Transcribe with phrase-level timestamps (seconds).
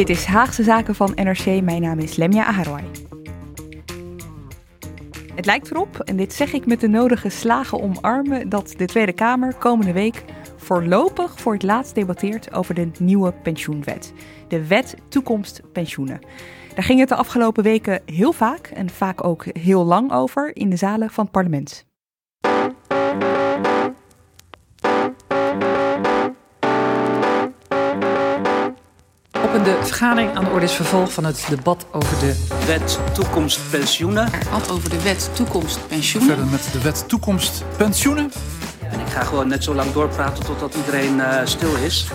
[0.00, 1.62] Dit is Haagse Zaken van NRC.
[1.62, 2.84] Mijn naam is Lemja Aharwai.
[5.34, 9.12] Het lijkt erop, en dit zeg ik met de nodige slagen omarmen, dat de Tweede
[9.12, 10.24] Kamer komende week
[10.56, 14.12] voorlopig voor het laatst debatteert over de nieuwe pensioenwet.
[14.48, 16.20] De Wet Toekomst Pensioenen.
[16.74, 20.70] Daar ging het de afgelopen weken heel vaak en vaak ook heel lang over in
[20.70, 21.89] de zalen van het parlement.
[29.64, 34.30] De vergadering aan de orde is vervolg van het debat over de wet toekomst pensioenen.
[34.70, 36.28] Over de wet toekomst pensioenen.
[36.28, 38.32] Verder met de wet toekomst pensioenen.
[38.90, 42.06] En ik ga gewoon net zo lang doorpraten totdat iedereen uh, stil is.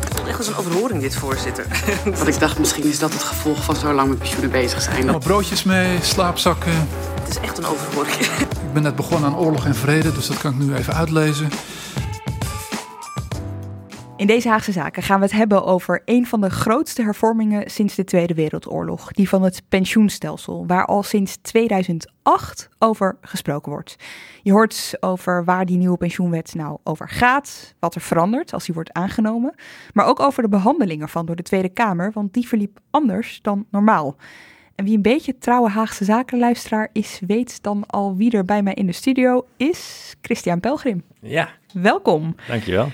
[0.00, 1.66] Het voelt echt als een overhoring dit, voorzitter.
[2.18, 4.96] Wat ik dacht, misschien is dat het gevolg van zo lang met pensioenen bezig zijn.
[4.96, 6.88] Allemaal broodjes mee, slaapzakken.
[7.22, 8.16] Het is echt een overhoring.
[8.16, 11.50] Ik ben net begonnen aan oorlog en vrede, dus dat kan ik nu even uitlezen.
[14.20, 17.94] In deze Haagse Zaken gaan we het hebben over een van de grootste hervormingen sinds
[17.94, 23.96] de Tweede Wereldoorlog, die van het pensioenstelsel, waar al sinds 2008 over gesproken wordt.
[24.42, 28.74] Je hoort over waar die nieuwe pensioenwet nou over gaat, wat er verandert als die
[28.74, 29.54] wordt aangenomen,
[29.92, 33.66] maar ook over de behandeling ervan door de Tweede Kamer, want die verliep anders dan
[33.70, 34.16] normaal.
[34.74, 38.74] En wie een beetje trouwe Haagse zakenluisteraar is, weet dan al wie er bij mij
[38.74, 40.14] in de studio is.
[40.20, 41.02] Christian Pelgrim.
[41.20, 41.48] Ja.
[41.72, 42.34] Welkom.
[42.48, 42.88] Dankjewel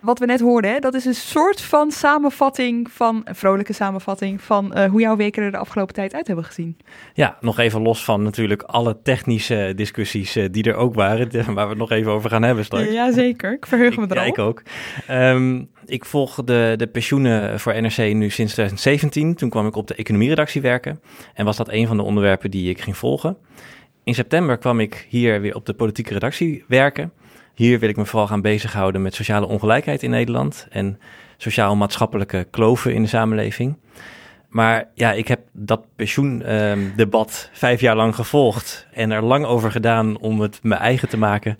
[0.00, 4.40] wat we net hoorden, hè, dat is een soort van samenvatting van, een vrolijke samenvatting
[4.42, 6.76] van uh, hoe jouw weken er de afgelopen tijd uit hebben gezien.
[7.14, 11.64] Ja, nog even los van natuurlijk alle technische discussies uh, die er ook waren, waar
[11.64, 12.90] we het nog even over gaan hebben straks.
[12.90, 13.52] Ja, zeker.
[13.52, 14.22] Ik verheug me er al.
[14.22, 14.62] Ja, ik ook.
[15.10, 19.34] Um, ik volg de, de pensioenen voor NRC nu sinds 2017.
[19.34, 21.00] Toen kwam ik op de economieredactie werken
[21.34, 23.36] en was dat een van de onderwerpen die ik ging volgen.
[24.04, 27.12] In september kwam ik hier weer op de politieke redactie werken.
[27.54, 30.98] Hier wil ik me vooral gaan bezighouden met sociale ongelijkheid in Nederland en
[31.36, 33.76] sociaal-maatschappelijke kloven in de samenleving.
[34.48, 40.18] Maar ja, ik heb dat pensioendebat vijf jaar lang gevolgd en er lang over gedaan
[40.18, 41.58] om het mijn eigen te maken.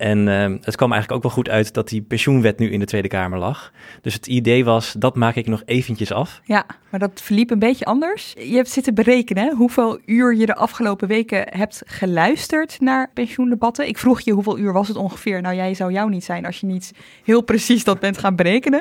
[0.00, 2.86] En uh, het kwam eigenlijk ook wel goed uit dat die pensioenwet nu in de
[2.86, 3.72] Tweede Kamer lag.
[4.02, 6.40] Dus het idee was, dat maak ik nog eventjes af.
[6.44, 8.34] Ja, maar dat verliep een beetje anders.
[8.38, 13.88] Je hebt zitten berekenen hoeveel uur je de afgelopen weken hebt geluisterd naar pensioendebatten.
[13.88, 15.40] Ik vroeg je hoeveel uur was het ongeveer.
[15.40, 16.92] Nou, jij zou jou niet zijn als je niet
[17.24, 18.80] heel precies dat bent gaan berekenen.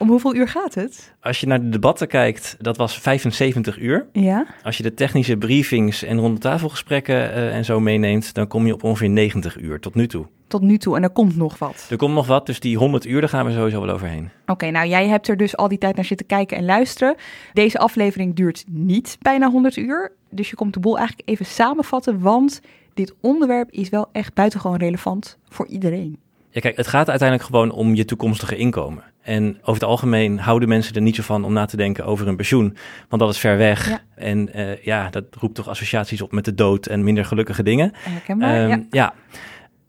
[0.00, 1.14] Om hoeveel uur gaat het?
[1.20, 4.06] Als je naar de debatten kijkt, dat was 75 uur.
[4.12, 4.46] Ja.
[4.62, 8.84] Als je de technische briefings en rondetafelgesprekken uh, en zo meeneemt, dan kom je op
[8.84, 10.26] ongeveer 90 uur tot nu toe.
[10.46, 11.86] Tot nu toe en er komt nog wat.
[11.90, 14.30] Er komt nog wat, dus die 100 uur, daar gaan we sowieso wel overheen.
[14.42, 17.16] Oké, okay, nou jij hebt er dus al die tijd naar zitten kijken en luisteren.
[17.52, 22.20] Deze aflevering duurt niet bijna 100 uur, dus je komt de boel eigenlijk even samenvatten,
[22.20, 22.60] want
[22.94, 26.18] dit onderwerp is wel echt buitengewoon relevant voor iedereen.
[26.50, 29.04] Ja, kijk, het gaat uiteindelijk gewoon om je toekomstige inkomen.
[29.22, 32.28] En over het algemeen houden mensen er niet zo van om na te denken over
[32.28, 32.76] een pensioen.
[33.08, 33.88] Want dat is ver weg.
[33.88, 34.00] Ja.
[34.14, 37.92] En uh, ja, dat roept toch associaties op met de dood en minder gelukkige dingen.
[37.94, 38.86] Herkenbaar, um, ja.
[38.90, 39.14] ja.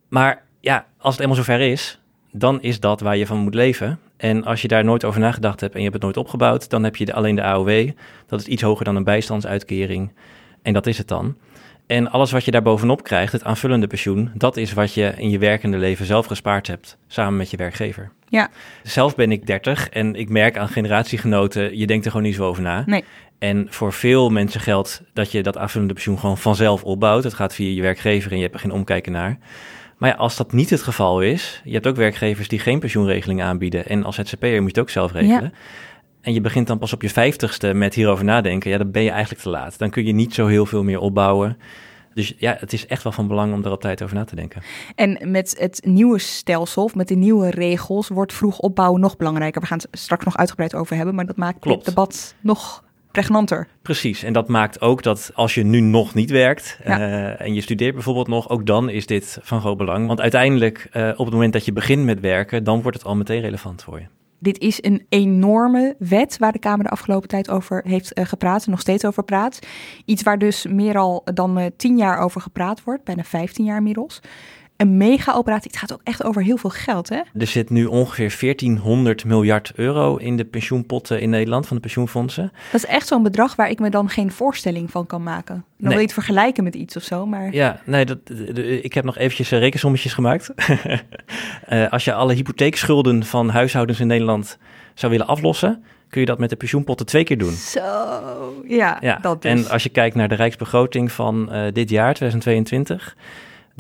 [0.09, 2.00] Maar ja, als het eenmaal zover is,
[2.31, 4.00] dan is dat waar je van moet leven.
[4.17, 6.83] En als je daar nooit over nagedacht hebt en je hebt het nooit opgebouwd, dan
[6.83, 7.89] heb je de, alleen de AOW.
[8.27, 10.11] Dat is iets hoger dan een bijstandsuitkering.
[10.61, 11.35] En dat is het dan.
[11.87, 15.29] En alles wat je daar bovenop krijgt, het aanvullende pensioen, dat is wat je in
[15.29, 18.11] je werkende leven zelf gespaard hebt, samen met je werkgever.
[18.29, 18.49] Ja.
[18.83, 22.45] Zelf ben ik 30 en ik merk aan generatiegenoten, je denkt er gewoon niet zo
[22.45, 22.83] over na.
[22.85, 23.03] Nee.
[23.39, 27.23] En voor veel mensen geldt dat je dat aanvullende pensioen gewoon vanzelf opbouwt.
[27.23, 29.37] Het gaat via je werkgever en je hebt er geen omkijken naar.
[29.97, 33.41] Maar ja, als dat niet het geval is, je hebt ook werkgevers die geen pensioenregeling
[33.41, 33.85] aanbieden.
[33.85, 35.43] En als ZZP'er moet je het ook zelf regelen.
[35.43, 35.51] Ja.
[36.21, 39.09] En je begint dan pas op je vijftigste met hierover nadenken, ja, dan ben je
[39.09, 39.77] eigenlijk te laat.
[39.77, 41.57] Dan kun je niet zo heel veel meer opbouwen.
[42.13, 44.35] Dus ja, het is echt wel van belang om er op tijd over na te
[44.35, 44.62] denken.
[44.95, 49.62] En met het nieuwe stelsel, of met de nieuwe regels, wordt vroeg opbouwen nog belangrijker.
[49.62, 51.85] We gaan het straks nog uitgebreid over hebben, maar dat maakt Klopt.
[51.85, 53.67] het debat nog pregnanter.
[53.81, 57.00] Precies, en dat maakt ook dat als je nu nog niet werkt Ja.
[57.00, 60.07] eh, en je studeert bijvoorbeeld nog, ook dan is dit van groot belang.
[60.07, 63.15] Want uiteindelijk, eh, op het moment dat je begint met werken, dan wordt het al
[63.15, 64.06] meteen relevant voor je.
[64.41, 68.65] Dit is een enorme wet waar de Kamer de afgelopen tijd over heeft eh, gepraat,
[68.65, 69.59] en nog steeds over praat.
[70.05, 73.77] Iets waar dus meer al dan eh, tien jaar over gepraat wordt, bijna 15 jaar
[73.77, 74.21] inmiddels.
[74.81, 77.21] Een mega-operatie, het gaat ook echt over heel veel geld, hè?
[77.37, 82.51] Er zit nu ongeveer 1400 miljard euro in de pensioenpotten in Nederland van de pensioenfondsen.
[82.71, 85.65] Dat is echt zo'n bedrag waar ik me dan geen voorstelling van kan maken.
[85.77, 87.53] Dan wil je het vergelijken met iets of zo, maar...
[87.53, 88.17] Ja, nee, dat,
[88.81, 90.51] ik heb nog eventjes eh, rekensommetjes gemaakt.
[91.65, 94.57] Eh, als je alle hypotheekschulden van huishoudens in Nederland
[94.93, 97.53] zou willen aflossen, kun je dat met de pensioenpotten twee keer doen.
[97.53, 97.81] Zo,
[98.67, 99.51] ja, Ja, dat dus.
[99.51, 103.15] en als je kijkt naar de rijksbegroting van eh, dit jaar, 2022,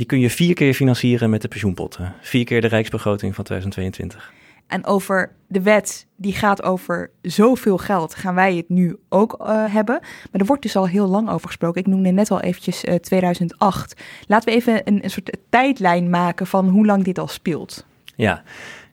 [0.01, 2.13] die kun je vier keer financieren met de pensioenpotten.
[2.21, 4.33] Vier keer de rijksbegroting van 2022.
[4.67, 9.73] En over de wet, die gaat over zoveel geld, gaan wij het nu ook eh,
[9.73, 9.99] hebben.
[10.01, 11.81] Maar er wordt dus al heel lang over gesproken.
[11.81, 14.01] Ik noemde net al eventjes eh, 2008.
[14.27, 17.85] Laten we even een, een soort tijdlijn maken van hoe lang dit al speelt.
[18.15, 18.43] Ja,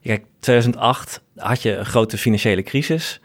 [0.03, 3.21] kijk, 2008 had je een grote financiële crisis.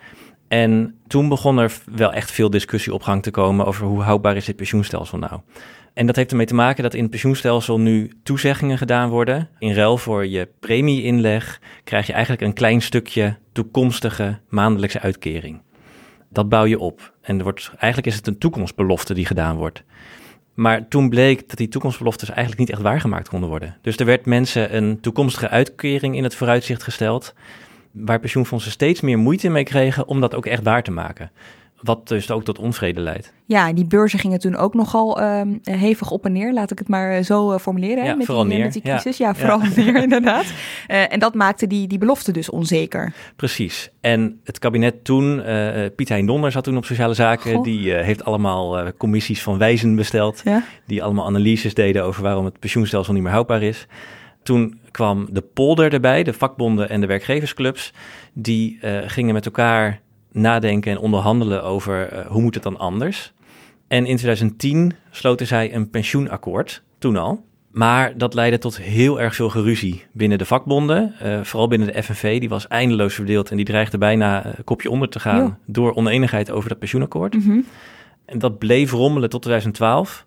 [0.53, 4.35] En toen begon er wel echt veel discussie op gang te komen over hoe houdbaar
[4.35, 5.41] is dit pensioenstelsel nou.
[5.93, 9.49] En dat heeft ermee te maken dat in het pensioenstelsel nu toezeggingen gedaan worden.
[9.59, 15.61] In ruil voor je premieinleg krijg je eigenlijk een klein stukje toekomstige maandelijkse uitkering.
[16.29, 17.13] Dat bouw je op.
[17.21, 19.83] En er wordt, eigenlijk is het een toekomstbelofte die gedaan wordt.
[20.53, 23.77] Maar toen bleek dat die toekomstbeloftes eigenlijk niet echt waargemaakt konden worden.
[23.81, 27.33] Dus er werd mensen een toekomstige uitkering in het vooruitzicht gesteld,
[27.93, 31.31] waar pensioenfondsen steeds meer moeite mee kregen om dat ook echt waar te maken.
[31.81, 33.33] Wat dus ook tot onvrede leidt.
[33.45, 36.53] Ja, die beurzen gingen toen ook nogal ehm, hevig op en neer.
[36.53, 38.03] Laat ik het maar eh, zo eh, formuleren.
[38.05, 38.65] Ja, met, vooral die, eh, neer.
[38.65, 38.97] met die Ja.
[38.97, 39.17] crisis.
[39.17, 40.45] Ja, vooral neer inderdaad.
[40.87, 43.13] En dat maakte die, die belofte dus onzeker.
[43.35, 43.89] Precies.
[44.01, 47.63] En het kabinet toen, eh, Piet Hein Donner zat toen op sociale zaken, Goh.
[47.63, 50.41] die heeft allemaal commissies van wijzen besteld.
[50.43, 50.63] Ja.
[50.85, 53.87] die allemaal analyses deden over waarom het pensioenstelsel niet meer houdbaar is.
[54.43, 57.93] Toen kwam de polder erbij, de vakbonden en de werkgeversclubs.
[58.33, 60.01] Die eh, gingen met elkaar
[60.31, 63.33] nadenken en onderhandelen over eh, hoe moet het dan anders.
[63.87, 67.45] En in 2010 sloten zij een pensioenakkoord, toen al.
[67.71, 71.13] Maar dat leidde tot heel erg veel geruzie binnen de vakbonden.
[71.19, 74.89] eh, vooral binnen de FNV, die was eindeloos verdeeld en die dreigde bijna een kopje
[74.89, 77.33] onder te gaan door oneenigheid over dat pensioenakkoord.
[77.33, 77.59] Mhm.
[78.25, 80.25] En dat bleef rommelen tot 2012.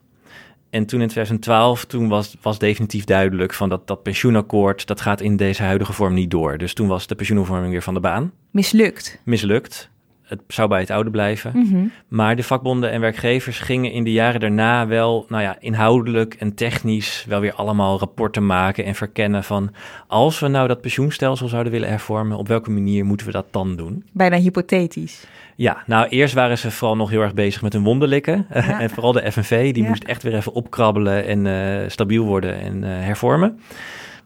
[0.77, 5.21] En toen in 2012, toen was, was definitief duidelijk van dat, dat pensioenakkoord, dat gaat
[5.21, 6.59] in deze huidige vorm niet door.
[6.59, 8.33] Dus toen was de pensioenhervorming weer van de baan.
[8.51, 9.21] Mislukt.
[9.25, 9.91] Mislukt.
[10.27, 11.53] Het zou bij het oude blijven.
[11.55, 11.85] Mhm.
[12.09, 16.55] Maar de vakbonden en werkgevers gingen in de jaren daarna wel, nou ja, inhoudelijk en
[16.55, 19.71] technisch wel weer allemaal rapporten maken en verkennen van
[20.07, 23.77] als we nou dat pensioenstelsel zouden willen hervormen, op welke manier moeten we dat dan
[23.77, 24.05] doen?
[24.13, 25.27] Bijna hypothetisch.
[25.57, 28.47] Ja, nou eerst waren ze vooral nog heel erg bezig met hun wonderlikken.
[28.55, 28.81] Ja.
[28.81, 29.89] en vooral de FNV, die Ja.
[29.89, 33.61] moest echt weer even opkrabbelen en eh, stabiel worden en eh, hervormen.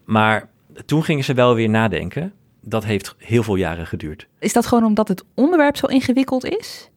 [0.05, 0.49] Maar
[0.87, 2.33] toen gingen ze wel weer nadenken.
[2.61, 4.27] Dat heeft heel veel jaren geduurd.
[4.39, 6.91] Is dat gewoon omdat het onderwerp zo ingewikkeld is?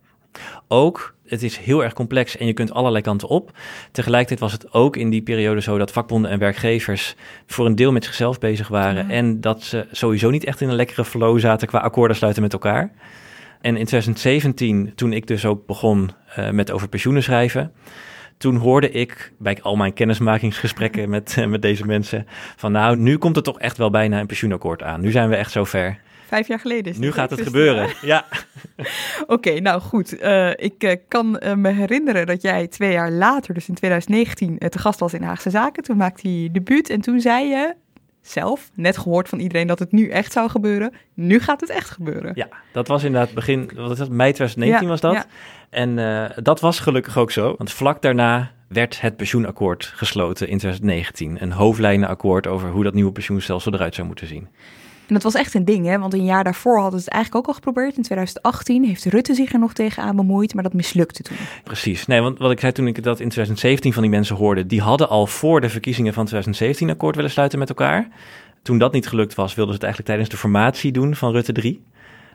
[0.68, 3.52] Ook, het is heel erg complex en je kunt allerlei kanten op.
[3.92, 7.16] Tegelijkertijd was het ook in die periode zo dat vakbonden en werkgevers
[7.48, 9.08] voor een deel met zichzelf bezig waren.
[9.08, 9.14] Ja.
[9.14, 12.54] En dat ze sowieso niet echt in een lekkere flow zaten qua akkoorden sluiten met
[12.54, 12.92] elkaar.
[13.62, 17.72] En in 2017, toen ik dus ook begon eh, met over pensioenen schrijven,
[18.44, 23.36] toen hoorde ik bij al mijn kennismakingsgesprekken met, met deze mensen van nou, nu komt
[23.36, 25.02] er toch echt wel bijna een pensioenakkoord aan.
[25.02, 26.00] Nu zijn we echt zover.
[26.28, 27.90] Vijf jaar geleden is Nu gaat het gebeuren.
[28.02, 28.26] Ja.
[29.28, 30.20] Oké, nou goed.
[30.20, 34.58] Eh, ik eh, kan eh, me herinneren dat jij twee jaar later, dus in 2019,
[34.58, 35.84] eh, te gast was in Haagse Zaken.
[35.84, 37.74] Toen maakte hij debuut en toen zei je
[38.28, 40.94] zelf, net gehoord van iedereen dat het nu echt zou gebeuren.
[41.14, 42.32] Nu gaat het echt gebeuren.
[42.36, 45.14] Ja, dat was inderdaad begin, wat is dat, mei 2019 Ja, was dat.
[45.14, 45.26] ja.
[45.70, 50.58] En eh, dat was gelukkig ook zo, want vlak daarna werd het pensioenakkoord gesloten in
[50.58, 51.42] 2019.
[51.42, 54.48] Een hoofdlijnenakkoord over hoe dat nieuwe pensioenstelsel eruit zou moeten zien.
[55.08, 56.00] En dat was echt een ding, hè?
[56.00, 57.98] want een jaar daarvoor hadden ze het eigenlijk ook al geprobeerd.
[57.98, 61.38] In 2018 heeft Rutte zich er nog tegenaan bemoeid, maar dat mislukte toen.
[61.64, 62.08] Precies.
[62.08, 64.82] Nee, want wat ik zei toen ik dat in 2017 van die mensen hoorde, die
[64.82, 68.08] hadden al voor de verkiezingen van 2017 een akkoord willen sluiten met elkaar.
[68.62, 71.52] Toen dat niet gelukt was, wilden ze het eigenlijk tijdens de formatie doen van Rutte
[71.52, 71.84] 3.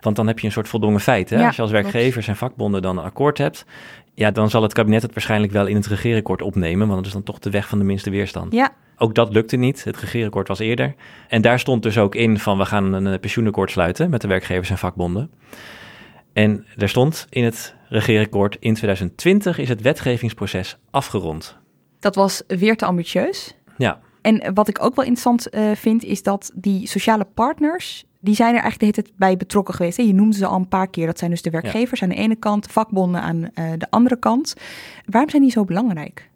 [0.01, 1.31] Want dan heb je een soort voldongen feit.
[1.31, 1.39] Hè?
[1.39, 3.65] Ja, als je als werkgevers en vakbonden dan een akkoord hebt,
[4.15, 7.13] ja, dan zal het kabinet het waarschijnlijk wel in het regeerakkoord opnemen, want dat is
[7.13, 8.53] dan toch de weg van de minste weerstand.
[8.53, 9.85] Ja, Ook dat lukte niet.
[9.85, 10.95] Het regeerakkoord was eerder.
[11.29, 14.29] En daar stond dus ook in van we gaan een eh, pensioenakkoord sluiten met de
[14.29, 15.31] werkgevers en vakbonden.
[16.33, 21.59] En er stond in het regeerakkoord in 2020 is het wetgevingsproces afgerond.
[21.99, 23.57] Dat was weer te ambitieus.
[23.77, 24.01] Ja.
[24.21, 28.55] En wat ik ook wel interessant uh, vind, is dat die sociale partners, die zijn
[28.55, 29.97] er eigenlijk de hele tijd bij betrokken geweest.
[29.97, 31.07] Je noemde ze al een paar keer.
[31.07, 34.55] Dat zijn dus de werkgevers aan de ene kant, vakbonden aan uh, de andere kant.
[35.07, 36.31] Waarom zijn die zo belangrijk?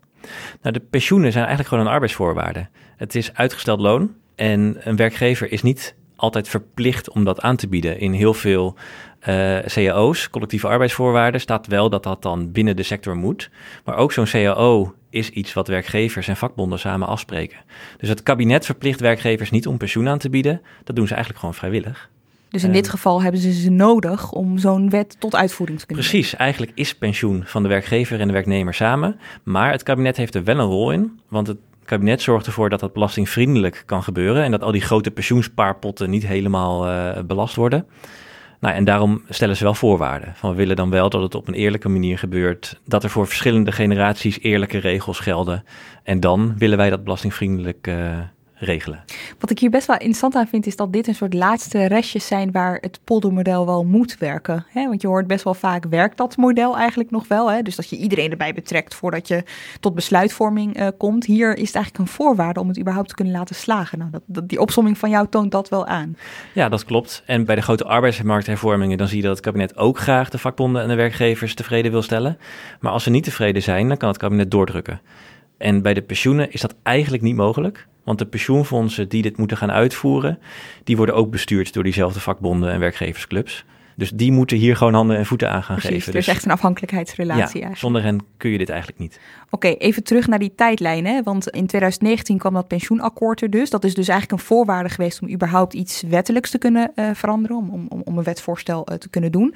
[0.62, 2.68] Nou, de pensioenen zijn eigenlijk gewoon een arbeidsvoorwaarde.
[2.96, 7.68] Het is uitgesteld loon en een werkgever is niet altijd verplicht om dat aan te
[7.68, 7.98] bieden.
[7.98, 8.76] In heel veel
[9.28, 13.50] uh, cao's, collectieve arbeidsvoorwaarden, staat wel dat dat dan binnen de sector moet.
[13.84, 17.58] Maar ook zo'n cao is iets wat werkgevers en vakbonden samen afspreken.
[17.98, 20.62] Dus het kabinet verplicht werkgevers niet om pensioen aan te bieden.
[20.84, 22.10] Dat doen ze eigenlijk gewoon vrijwillig.
[22.52, 26.04] Dus in dit geval hebben ze ze nodig om zo'n wet tot uitvoering te kunnen
[26.04, 29.18] Precies, eigenlijk is pensioen van de werkgever en de werknemer samen.
[29.42, 32.80] Maar het kabinet heeft er wel een rol in, want het kabinet zorgt ervoor dat
[32.80, 37.86] dat belastingvriendelijk kan gebeuren en dat al die grote pensioenspaarpotten niet helemaal uh, belast worden.
[38.60, 40.32] Nou, en daarom stellen ze wel voorwaarden.
[40.34, 42.80] Van we willen dan wel dat het op een eerlijke manier gebeurt.
[42.84, 45.64] Dat er voor verschillende generaties eerlijke regels gelden.
[46.02, 48.18] En dan willen wij dat belastingvriendelijk uh,
[48.64, 49.04] regelen.
[49.38, 52.26] Wat ik hier best wel interessant aan vind, is dat dit een soort laatste restjes
[52.26, 54.66] zijn waar het poldermodel wel moet werken.
[54.68, 54.88] Hè?
[54.88, 57.50] Want je hoort best wel vaak, werkt dat model eigenlijk nog wel?
[57.50, 57.62] Hè?
[57.62, 59.44] Dus dat je iedereen erbij betrekt voordat je
[59.80, 61.24] tot besluitvorming uh, komt.
[61.24, 63.98] Hier is het eigenlijk een voorwaarde om het überhaupt te kunnen laten slagen.
[63.98, 66.16] Nou, dat, dat, die opsomming van jou toont dat wel aan.
[66.54, 67.22] Ja, dat klopt.
[67.26, 70.82] En bij de grote arbeidsmarkthervormingen, dan zie je dat het kabinet ook graag de vakbonden
[70.82, 72.38] en de werkgevers tevreden wil stellen.
[72.80, 75.00] Maar als ze niet tevreden zijn, dan kan het kabinet doordrukken.
[75.58, 77.86] En bij de pensioenen is dat eigenlijk niet mogelijk.
[78.04, 80.38] Want de pensioenfondsen die dit moeten gaan uitvoeren,
[80.84, 83.64] die worden ook bestuurd door diezelfde vakbonden en werkgeversclubs.
[83.96, 86.12] Dus die moeten hier gewoon handen en voeten aan gaan Precies, geven.
[86.12, 87.60] Er is dus, echt een afhankelijkheidsrelatie.
[87.60, 89.20] Ja, zonder hen kun je dit eigenlijk niet.
[89.44, 91.06] Oké, okay, even terug naar die tijdlijn.
[91.06, 91.22] Hè?
[91.22, 93.70] Want in 2019 kwam dat pensioenakkoord er dus.
[93.70, 97.56] Dat is dus eigenlijk een voorwaarde geweest om überhaupt iets wettelijks te kunnen uh, veranderen.
[97.56, 99.54] Om, om, om een wetsvoorstel uh, te kunnen doen.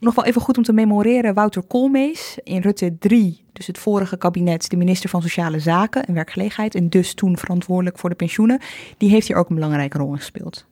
[0.00, 4.16] Nog wel even goed om te memoreren, Wouter Koolmees in Rutte 3, dus het vorige
[4.16, 8.60] kabinet, de minister van Sociale Zaken en Werkgelegenheid en dus toen verantwoordelijk voor de pensioenen,
[8.96, 10.66] die heeft hier ook een belangrijke rol in gespeeld.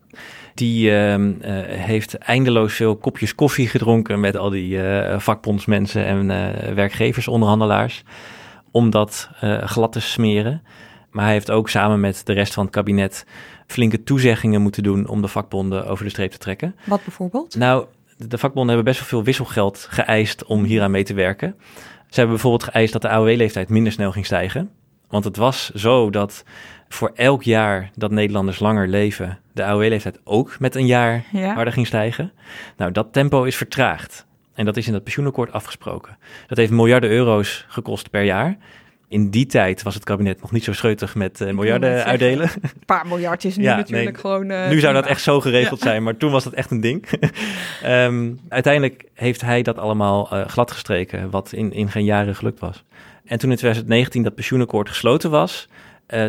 [0.55, 1.29] Die uh, uh,
[1.67, 6.27] heeft eindeloos veel kopjes koffie gedronken met al die uh, vakbondsmensen en
[6.75, 8.03] werkgeversonderhandelaars
[8.71, 9.29] om dat
[9.65, 10.63] glad te smeren.
[11.11, 13.27] Maar hij heeft ook samen met de rest van het kabinet
[13.67, 16.75] flinke toezeggingen moeten doen om de vakbonden over de streep te trekken.
[16.85, 17.57] Wat bijvoorbeeld?
[17.57, 17.87] Nou,
[18.29, 21.55] de vakbonden hebben best wel veel wisselgeld geëist om hieraan mee te werken.
[22.09, 24.71] Ze hebben bijvoorbeeld geëist dat de AOW-leeftijd minder snel ging stijgen.
[25.09, 26.45] Want het was zo dat
[26.89, 31.55] voor elk jaar dat Nederlanders langer leven, de AOW-leeftijd ook met een jaar ja.
[31.55, 32.33] harder ging stijgen.
[32.77, 34.27] Nou, dat tempo is vertraagd.
[34.55, 36.19] En dat is in het pensioenakkoord afgesproken.
[36.47, 38.57] Dat heeft miljarden euro's gekost per jaar
[39.09, 42.51] in die tijd was het kabinet nog niet zo scheutig met uh, miljarden uitdelen.
[42.63, 44.51] Een paar miljard is nu ja, natuurlijk nee, gewoon...
[44.51, 45.87] Uh, nu zou dat echt zo geregeld ja.
[45.87, 47.07] zijn, maar toen was dat echt een ding.
[47.87, 52.85] um, uiteindelijk heeft hij dat allemaal uh, gladgestreken, wat in, in geen jaren gelukt was.
[53.25, 55.69] En toen in 2019 dat pensioenakkoord gesloten was...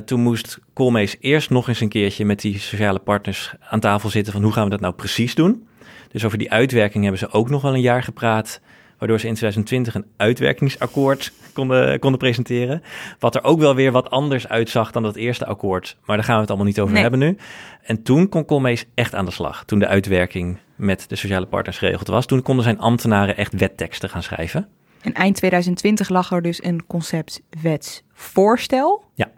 [0.05, 4.33] toen moest Koolmees eerst nog eens een keertje met die sociale partners aan tafel zitten...
[4.33, 5.67] van hoe gaan we dat nou precies doen?
[6.11, 8.61] Dus over die uitwerking hebben ze ook nog wel een jaar gepraat
[8.97, 12.83] waardoor ze in 2020 een uitwerkingsakkoord konden, konden presenteren.
[13.19, 15.97] Wat er ook wel weer wat anders uitzag dan dat eerste akkoord.
[16.05, 17.01] Maar daar gaan we het allemaal niet over nee.
[17.01, 17.37] hebben nu.
[17.81, 19.63] En toen kon Colmees echt aan de slag.
[19.65, 22.25] Toen de uitwerking met de sociale partners geregeld was.
[22.25, 24.67] Toen konden zijn ambtenaren echt wetteksten gaan schrijven.
[25.01, 29.03] En eind 2020 lag er dus een concept wetsvoorstel.
[29.13, 29.31] Ja.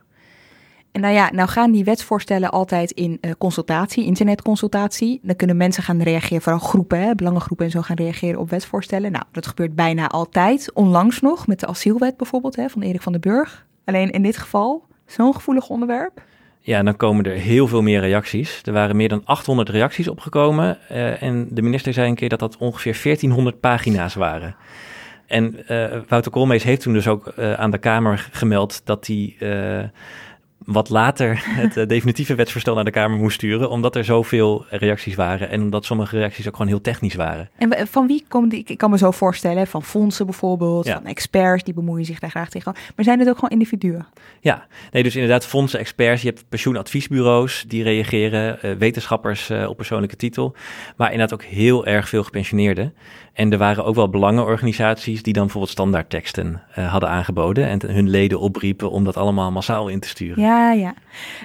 [1.00, 5.20] Nou ja, nou gaan die wetsvoorstellen altijd in uh, consultatie, internetconsultatie.
[5.24, 9.12] Dan kunnen mensen gaan reageren, vooral groepen, hè, belangengroepen en zo gaan reageren op wetsvoorstellen.
[9.12, 10.72] Nou, dat gebeurt bijna altijd.
[10.74, 13.66] Onlangs nog met de asielwet bijvoorbeeld hè, van Erik van den Burg.
[13.86, 16.22] Alleen in dit geval zo'n gevoelig onderwerp.
[16.60, 18.62] Ja, dan komen er heel veel meer reacties.
[18.64, 20.78] Er waren meer dan 800 reacties opgekomen.
[20.92, 24.56] Uh, en de minister zei een keer dat dat ongeveer 1400 pagina's waren.
[25.26, 29.36] En uh, Wouter Koolmees heeft toen dus ook aan de Kamer gemeld dat hij
[30.68, 35.16] wat later het uh, definitieve wetsvoorstel naar de Kamer moest sturen, omdat er zoveel reacties
[35.16, 37.50] waren en omdat sommige reacties ook gewoon heel technisch waren.
[37.58, 38.64] En van wie komen die?
[38.66, 40.94] Ik kan me zo voorstellen, van fondsen bijvoorbeeld, ja.
[40.94, 42.76] van experts, die bemoeien zich daar graag tegen.
[42.96, 44.06] Maar zijn het ook gewoon individuen?
[44.40, 49.76] Ja, nee, dus inderdaad fondsen, experts, je hebt pensioenadviesbureaus die reageren, uh, wetenschappers uh, op
[49.76, 50.56] persoonlijke titel,
[50.98, 52.94] maar inderdaad ook heel erg veel gepensioneerden.
[53.38, 58.10] En er waren ook wel belangenorganisaties die dan bijvoorbeeld standaardteksten uh, hadden aangeboden en hun
[58.10, 60.44] leden opriepen om dat allemaal massaal in te sturen.
[60.44, 60.94] Ja, ja.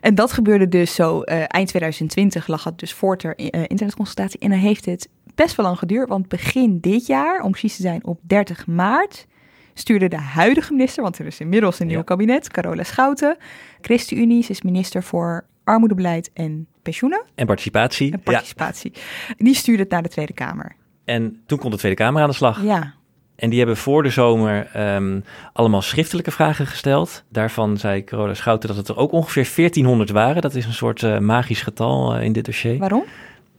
[0.01, 4.41] En dat gebeurde dus zo uh, eind 2020 lag het dus voor ter uh, internetconsultatie.
[4.41, 7.83] En dan heeft het best wel lang geduurd, want begin dit jaar, om precies te
[7.83, 9.27] zijn op 30 maart,
[9.75, 13.37] stuurde de huidige minister, want er is inmiddels een nieuw kabinet, Carola Schouten,
[13.81, 17.25] ChristenUnie, ze is minister voor armoedebeleid en pensioenen.
[17.35, 18.13] En participatie.
[18.13, 18.93] En participatie.
[18.95, 19.35] Ja.
[19.37, 20.81] Die stuurde het naar de Tweede Kamer.
[21.05, 22.63] En toen kon de Tweede Kamer aan de slag.
[22.63, 22.95] Ja.
[23.37, 25.21] En die hebben voor de zomer ehm,
[25.53, 27.25] allemaal schriftelijke vragen gesteld.
[27.29, 30.43] Daarvan zei Carola Schouten dat het er ook ongeveer 1400 waren.
[30.43, 32.79] Dat is een soort uh, magisch getal uh, in dit dossier.
[32.79, 33.05] Waarom?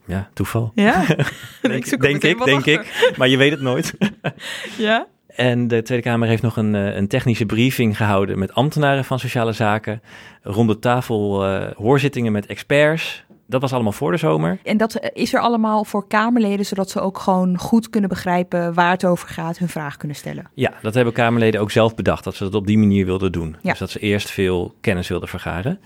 [0.06, 0.72] Ja, toeval.
[0.74, 1.04] Ja,
[1.62, 3.12] denk ik, denk, ik, denk ik.
[3.16, 3.94] Maar je weet het nooit.
[4.78, 5.06] ja.
[5.26, 9.52] En de Tweede Kamer heeft nog een, een technische briefing gehouden met ambtenaren van sociale
[9.52, 10.02] zaken.
[10.42, 13.24] Rond de tafel uh, hoorzittingen met experts.
[13.54, 14.58] Dat was allemaal voor de zomer.
[14.62, 18.90] En dat is er allemaal voor Kamerleden, zodat ze ook gewoon goed kunnen begrijpen waar
[18.90, 20.46] het over gaat, hun vraag kunnen stellen.
[20.54, 23.56] Ja, dat hebben Kamerleden ook zelf bedacht, dat ze dat op die manier wilden doen.
[23.60, 23.70] Ja.
[23.70, 25.78] Dus dat ze eerst veel kennis wilden vergaren.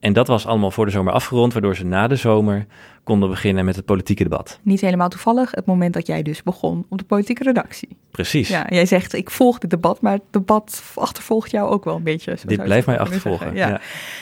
[0.00, 2.66] En dat was allemaal voor de zomer afgerond, waardoor ze na de zomer
[3.06, 4.60] konden beginnen met het politieke debat.
[4.62, 7.96] Niet helemaal toevallig, het moment dat jij dus begon op de politieke redactie.
[8.10, 8.48] Precies.
[8.48, 12.02] Ja, jij zegt ik volg dit debat, maar het debat achtervolgt jou ook wel een
[12.02, 12.36] beetje.
[12.46, 13.54] Dit blijft mij achtervolgen.
[13.54, 13.68] Ja.
[13.68, 13.80] ja.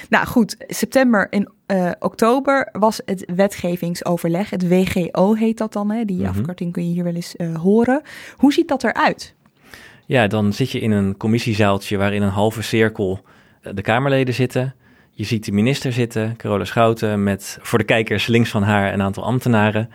[0.08, 4.50] Nou goed, september en uh, oktober was het wetgevingsoverleg.
[4.50, 6.04] Het WGO heet dat dan, hè?
[6.04, 6.30] die mm -hmm.
[6.30, 8.02] afkorting kun je hier wel eens uh, horen.
[8.36, 9.34] Hoe ziet dat eruit?
[10.06, 13.20] Ja, dan zit je in een commissiezaaltje waarin een halve cirkel
[13.62, 14.74] uh, de Kamerleden zitten.
[15.16, 19.02] Je ziet de minister zitten, Carola Schouten, met voor de kijkers links van haar een
[19.02, 19.90] aantal ambtenaren.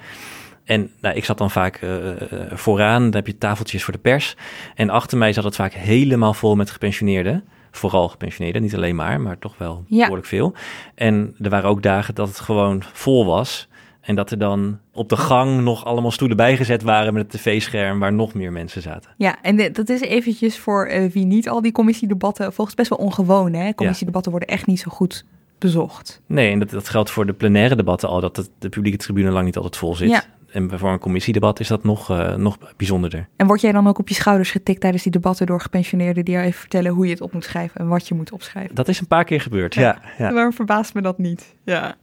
[0.63, 2.11] En nou, ik zat dan vaak uh,
[2.51, 4.35] vooraan, dan heb je tafeltjes voor de pers.
[4.75, 7.43] En achter mij zat het vaak helemaal vol met gepensioneerden.
[7.71, 9.99] Vooral gepensioneerden, niet alleen maar, maar toch wel ja.
[9.99, 10.53] behoorlijk veel.
[10.95, 13.67] En er waren ook dagen dat het gewoon vol was.
[14.01, 17.99] En dat er dan op de gang nog allemaal stoelen bijgezet waren met het tv-scherm
[17.99, 19.11] waar nog meer mensen zaten.
[19.17, 22.89] Ja, en de, dat is eventjes voor uh, wie niet al die commissiedebatten, volgens best
[22.89, 23.53] wel ongewoon.
[23.53, 23.73] Hè?
[23.73, 25.25] Commissiedebatten worden echt niet zo goed
[25.57, 26.21] bezocht.
[26.25, 29.31] Nee, en dat, dat geldt voor de plenaire debatten al, dat de, de publieke tribune
[29.31, 30.09] lang niet altijd vol zit.
[30.09, 30.23] Ja.
[30.51, 33.27] En voor een commissiedebat is dat nog, uh, nog bijzonderder.
[33.35, 36.33] En word jij dan ook op je schouders getikt tijdens die debatten door gepensioneerden die
[36.33, 38.75] jou even vertellen hoe je het op moet schrijven en wat je moet opschrijven?
[38.75, 39.81] Dat is een paar keer gebeurd, ja.
[39.81, 40.33] ja, ja.
[40.33, 41.55] Waarom verbaast me dat niet?
[41.63, 41.95] Ja.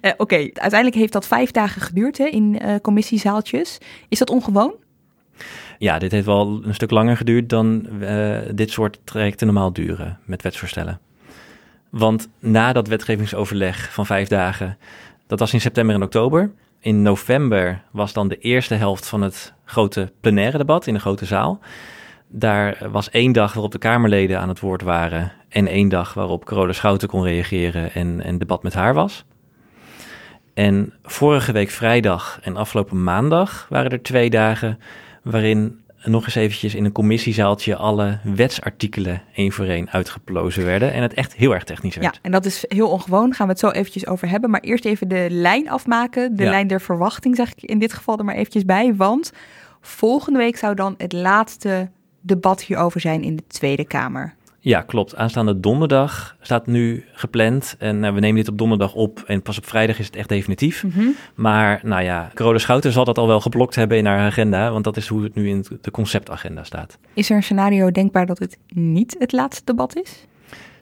[0.00, 0.50] Uh, Oké, okay.
[0.54, 3.78] uiteindelijk heeft dat vijf dagen geduurd hè, in uh, commissiezaaltjes.
[4.08, 4.74] Is dat ongewoon?
[5.78, 7.88] Ja, dit heeft wel een stuk langer geduurd dan
[8.54, 11.00] dit soort trajecten normaal duren met wetsvoorstellen.
[11.90, 14.78] Want na dat wetgevingsoverleg van vijf dagen,
[15.26, 16.50] dat was in september en oktober.
[16.86, 21.24] In november was dan de eerste helft van het grote plenaire debat in de grote
[21.24, 21.60] zaal.
[22.28, 26.44] Daar was één dag waarop de Kamerleden aan het woord waren en één dag waarop
[26.44, 29.24] Carola Schouten kon reageren en een debat met haar was.
[30.54, 34.78] En vorige week vrijdag en afgelopen maandag waren er twee dagen
[35.22, 41.02] waarin nog eens eventjes in een commissiezaaltje alle wetsartikelen één voor één uitgeplozen werden en
[41.02, 42.14] het echt heel erg technisch werd.
[42.14, 44.50] Ja, en dat is heel ongewoon, gaan we het zo eventjes over hebben.
[44.50, 46.50] Maar eerst even de lijn afmaken, de ja.
[46.50, 49.32] lijn der verwachting zeg ik in dit geval er maar eventjes bij, want
[49.80, 51.90] volgende week zou dan het laatste
[52.20, 54.35] debat hierover zijn in de Tweede Kamer.
[54.66, 55.16] Ja, klopt.
[55.16, 57.76] Aanstaande donderdag staat nu gepland.
[57.78, 59.22] En uh, we nemen dit op donderdag op.
[59.26, 60.82] En pas op vrijdag is het echt definitief.
[60.82, 61.14] Mm -hmm.
[61.34, 64.70] Maar nou ja, Carola Schouten zal dat al wel geblokt hebben in haar agenda.
[64.70, 66.98] Want dat is hoe het nu in de conceptagenda staat.
[67.14, 70.26] Is er een scenario denkbaar dat het niet het laatste debat is?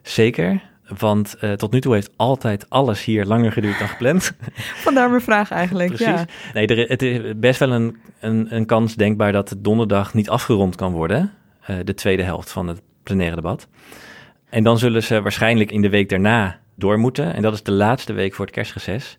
[0.03, 0.63] Zeker.
[0.99, 4.33] Want uh, tot nu toe heeft altijd alles hier langer geduurd dan gepland.
[4.85, 5.89] Vandaar mijn vraag eigenlijk.
[5.89, 6.07] Precies.
[6.07, 6.27] Ja.
[6.55, 10.29] Nee, er, het is best wel een, een, een kans denkbaar dat het donderdag niet
[10.29, 11.33] afgerond kan worden.
[11.71, 13.69] Uh, de tweede helft van het plenaire debat.
[14.49, 17.35] En dan zullen ze waarschijnlijk in de week daarna door moeten.
[17.35, 19.19] En dat is de laatste week voor het kerstreces.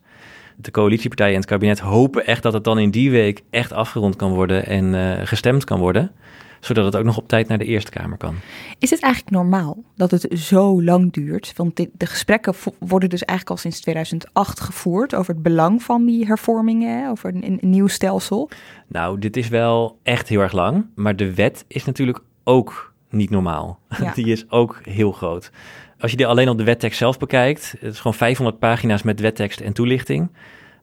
[0.56, 4.16] De coalitiepartijen en het kabinet hopen echt dat het dan in die week echt afgerond
[4.16, 6.12] kan worden en uh, gestemd kan worden.
[6.60, 8.36] Zodat het ook nog op tijd naar de Eerste Kamer kan.
[8.80, 11.54] Is het eigenlijk normaal dat het zo lang duurt?
[11.56, 16.06] Want de, de gesprekken worden dus eigenlijk al sinds 2008 gevoerd over het belang van
[16.06, 18.50] die hervormingen, over een, een nieuw stelsel.
[18.88, 20.86] Nou, dit is wel echt heel erg lang.
[20.96, 23.80] Maar de wet is natuurlijk ook niet normaal.
[24.02, 24.12] Ja.
[24.14, 25.52] Die is ook heel groot.
[26.00, 29.20] Als je die alleen op de wettekst zelf bekijkt, het is gewoon 500 pagina's met
[29.20, 30.30] wettekst en toelichting.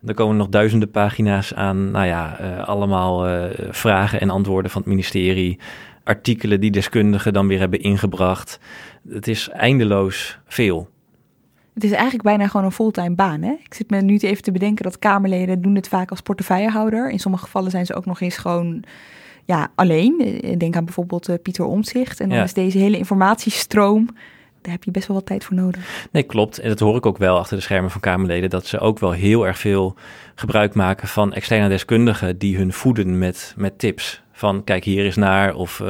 [0.07, 4.81] Er komen nog duizenden pagina's aan, nou ja, uh, allemaal uh, vragen en antwoorden van
[4.81, 5.59] het ministerie.
[6.05, 8.61] Artikelen die deskundigen dan weer hebben ingebracht.
[9.09, 10.89] Het is eindeloos veel.
[11.75, 13.43] Het is eigenlijk bijna gewoon een fulltime baan.
[13.43, 13.53] Hè?
[13.65, 17.11] Ik zit me nu even te bedenken dat Kamerleden doen dit vaak als portefeuillehouder.
[17.11, 18.85] In sommige gevallen zijn ze ook nog eens gewoon
[19.45, 20.41] ja, alleen.
[20.59, 22.21] Denk aan bijvoorbeeld uh, Pieter Omtzigt.
[22.21, 22.45] En dan Ja.
[22.45, 24.09] is deze hele informatiestroom,
[24.63, 26.07] daar heb je best wel wat tijd voor nodig.
[26.11, 26.59] Nee, klopt.
[26.59, 28.51] En dat hoor ik ook wel achter de schermen van Kamerleden.
[28.51, 29.95] Dat ze ook wel heel erg veel
[30.35, 34.23] gebruik maken van externe deskundigen die hun voeden met, met tips.
[34.33, 35.89] Van kijk hier eens naar of uh,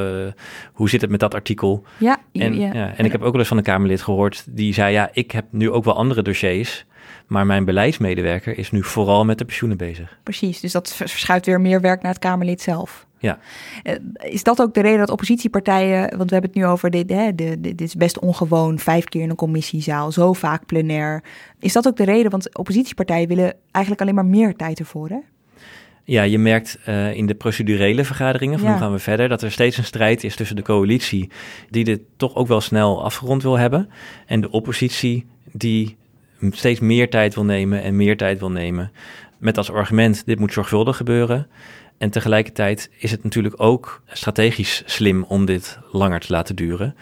[0.73, 1.83] hoe zit het met dat artikel.
[1.97, 2.73] Ja, En, ja.
[2.73, 5.31] ja, en ik heb ook wel eens van een Kamerlid gehoord die zei ja, ik
[5.31, 6.85] heb nu ook wel andere dossiers.
[7.27, 10.17] Maar mijn beleidsmedewerker is nu vooral met de pensioenen bezig.
[10.23, 10.59] precies.
[10.59, 13.05] Dus dat verschuift weer meer werk naar het Kamerlid zelf.
[13.23, 13.39] Ja.
[13.83, 13.95] Eh,
[14.31, 17.35] Is dat ook de reden dat oppositiepartijen, want we hebben het nu over dit, hè,
[17.35, 21.23] de- dit is best ongewoon, vijf keer in een commissiezaal, zo vaak plenair.
[21.59, 25.17] Is dat ook de reden, want oppositiepartijen willen eigenlijk alleen maar meer tijd ervoor, hè?
[26.03, 28.73] Ja, je merkt uh, in de procedurele vergaderingen van Ja.
[28.73, 31.29] hoe gaan we verder, dat er steeds een strijd is tussen de coalitie,
[31.69, 33.89] die dit toch ook wel snel afgerond wil hebben,
[34.25, 35.97] en de oppositie, die
[36.51, 38.91] steeds meer tijd wil nemen en meer tijd wil nemen.
[39.37, 41.47] Met als argument, dit moet zorgvuldig gebeuren.
[41.97, 46.95] En tegelijkertijd is het natuurlijk ook strategisch slim om dit langer te laten duren.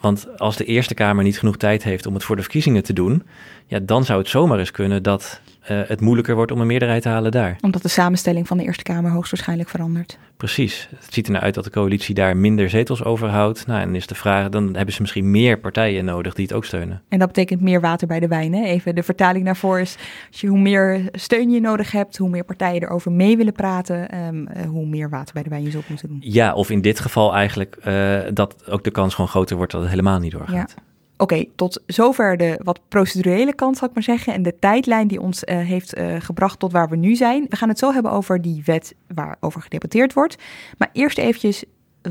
[0.00, 2.92] Want als de Eerste Kamer niet genoeg tijd heeft om het voor de verkiezingen te
[2.92, 3.22] doen,
[3.66, 7.08] ja, dan zou het zomaar eens kunnen dat het moeilijker wordt om een meerderheid te
[7.08, 7.56] halen daar.
[7.60, 10.18] Omdat de samenstelling van de Eerste Kamer hoogstwaarschijnlijk verandert.
[10.36, 10.88] Precies.
[10.98, 13.66] Het ziet er naar uit dat de coalitie daar minder zetels overhoudt.
[13.66, 16.64] Nou, en is de vraag, dan hebben ze misschien meer partijen nodig die het ook
[16.64, 17.02] steunen.
[17.08, 18.54] En dat betekent meer water bij de wijn.
[18.54, 18.64] Hè?
[18.64, 19.96] Even de vertaling daarvoor is,
[20.30, 24.26] als je, hoe meer steun je nodig hebt, hoe meer partijen erover mee willen praten,
[24.26, 26.18] um, uh, hoe meer water bij de wijn je zult moeten doen.
[26.20, 29.80] Ja, of in dit geval eigenlijk uh, dat ook de kans gewoon groter wordt dat
[29.80, 30.74] het helemaal niet doorgaat.
[30.76, 30.82] Ja.
[31.18, 34.32] Oké, tot zover de wat procedurele kant, zal ik maar zeggen.
[34.32, 37.46] En de tijdlijn die ons uh, heeft uh, gebracht tot waar we nu zijn.
[37.48, 40.36] We gaan het zo hebben over die wet waarover gedebatteerd wordt.
[40.78, 41.64] Maar eerst eventjes,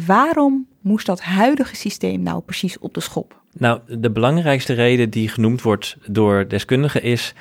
[0.06, 3.42] waarom moest dat huidige systeem nou precies op de schop?
[3.58, 7.34] Nou, de belangrijkste reden die genoemd wordt door deskundigen is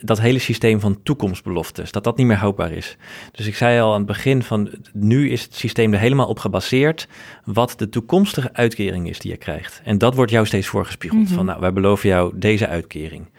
[0.00, 2.96] dat hele systeem van toekomstbeloftes, dat dat niet meer houdbaar is.
[3.32, 6.38] Dus ik zei al aan het begin van, nu is het systeem er helemaal op
[6.38, 7.08] gebaseerd
[7.44, 9.80] wat de toekomstige uitkering is die je krijgt.
[9.84, 11.36] En dat wordt jou steeds voorgespiegeld, mm -hmm.
[11.36, 13.30] van nou, wij beloven jou deze uitkering.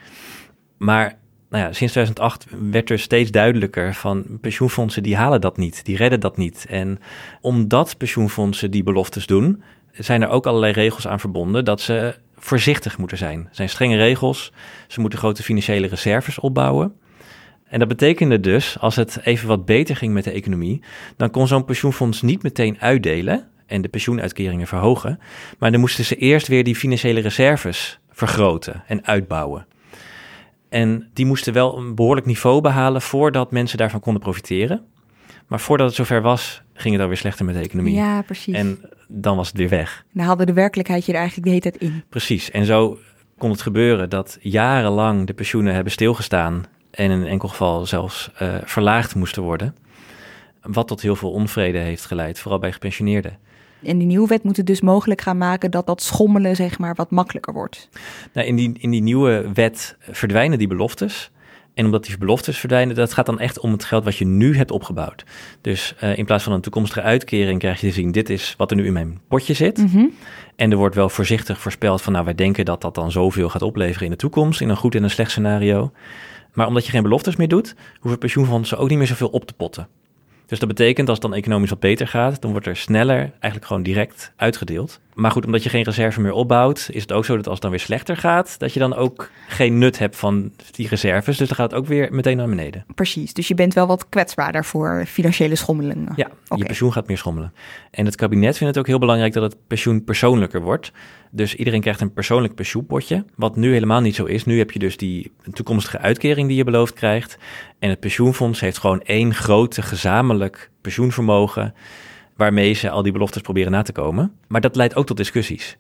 [0.78, 1.18] Maar
[1.50, 5.98] nou ja, sinds 2008 werd er steeds duidelijker van pensioenfondsen die halen dat niet, die
[5.98, 6.66] redden dat niet.
[6.70, 7.00] En
[7.42, 12.98] omdat pensioenfondsen die beloftes doen, zijn er ook allerlei regels aan verbonden dat ze voorzichtig
[12.98, 13.40] moeten zijn.
[13.40, 14.52] Er zijn strenge regels,
[14.88, 16.94] ze moeten grote financiële reserves opbouwen.
[17.68, 20.82] En dat betekende dus, als het even wat beter ging met de economie,
[21.18, 25.20] dan kon zo'n pensioenfonds niet meteen uitdelen en de pensioenuitkeringen verhogen,
[25.60, 29.66] maar dan moesten ze eerst weer die financiële reserves vergroten en uitbouwen.
[30.78, 34.86] En die moesten wel een behoorlijk niveau behalen voordat mensen daarvan konden profiteren.
[35.48, 37.96] Maar voordat het zover was, ging het alweer slechter met de economie.
[37.96, 38.54] Ja, precies.
[38.54, 40.06] En dan was het weer weg.
[40.14, 42.04] Dan haalde de werkelijkheid je er eigenlijk de hele tijd in.
[42.10, 42.52] Precies.
[42.52, 42.98] En zo
[43.38, 48.32] kon het gebeuren dat jarenlang de pensioenen hebben stilgestaan en in een enkel geval zelfs
[48.42, 49.76] uh, verlaagd moesten worden.
[50.62, 53.38] Wat tot heel veel onvrede heeft geleid, vooral bij gepensioneerden.
[53.84, 56.96] En die nieuwe wet moet het dus mogelijk gaan maken dat dat schommelen zeg maar
[56.96, 57.90] wat makkelijker wordt.
[58.34, 61.32] Nou, in, die, in die nieuwe wet verdwijnen die beloftes.
[61.74, 64.58] En omdat die beloftes verdwijnen, dat gaat dan echt om het geld wat je nu
[64.58, 65.24] hebt opgebouwd.
[65.62, 68.72] Dus uh, in plaats van een toekomstige uitkering krijg je te zien, dit is wat
[68.72, 69.78] er nu in mijn potje zit.
[69.78, 70.14] Mm -hmm.
[70.56, 73.62] En er wordt wel voorzichtig voorspeld van, nou wij denken dat dat dan zoveel gaat
[73.62, 75.92] opleveren in de toekomst, in een goed en een slecht scenario.
[76.54, 79.54] Maar omdat je geen beloftes meer doet, hoeven pensioenfondsen ook niet meer zoveel op te
[79.54, 79.88] potten.
[80.48, 83.66] Dus dat betekent als het dan economisch wat beter gaat, dan wordt er sneller eigenlijk
[83.66, 85.00] gewoon direct uitgedeeld.
[85.18, 87.62] Maar goed, omdat je geen reserve meer opbouwt, is het ook zo dat als het
[87.62, 91.38] dan weer slechter gaat, dat je dan ook geen nut hebt van die reserves.
[91.38, 92.86] Dus dan gaat het ook weer meteen naar beneden.
[92.96, 96.14] Precies, dus je bent wel wat kwetsbaarder voor financiële schommelingen.
[96.16, 96.58] Ja, okay.
[96.58, 97.54] je pensioen gaat meer schommelen.
[97.92, 100.92] En het kabinet vindt het ook heel belangrijk dat het pensioen persoonlijker wordt.
[101.32, 104.46] Dus iedereen krijgt een persoonlijk pensioenpotje, wat nu helemaal niet zo is.
[104.46, 107.38] Nu heb je dus die toekomstige uitkering die je beloofd krijgt.
[107.80, 111.74] En het pensioenfonds heeft gewoon één grote gezamenlijk pensioenvermogen
[112.38, 114.32] waarmee ze al die beloftes proberen na te komen.
[114.48, 115.78] Maar dat leidt ook tot discussies.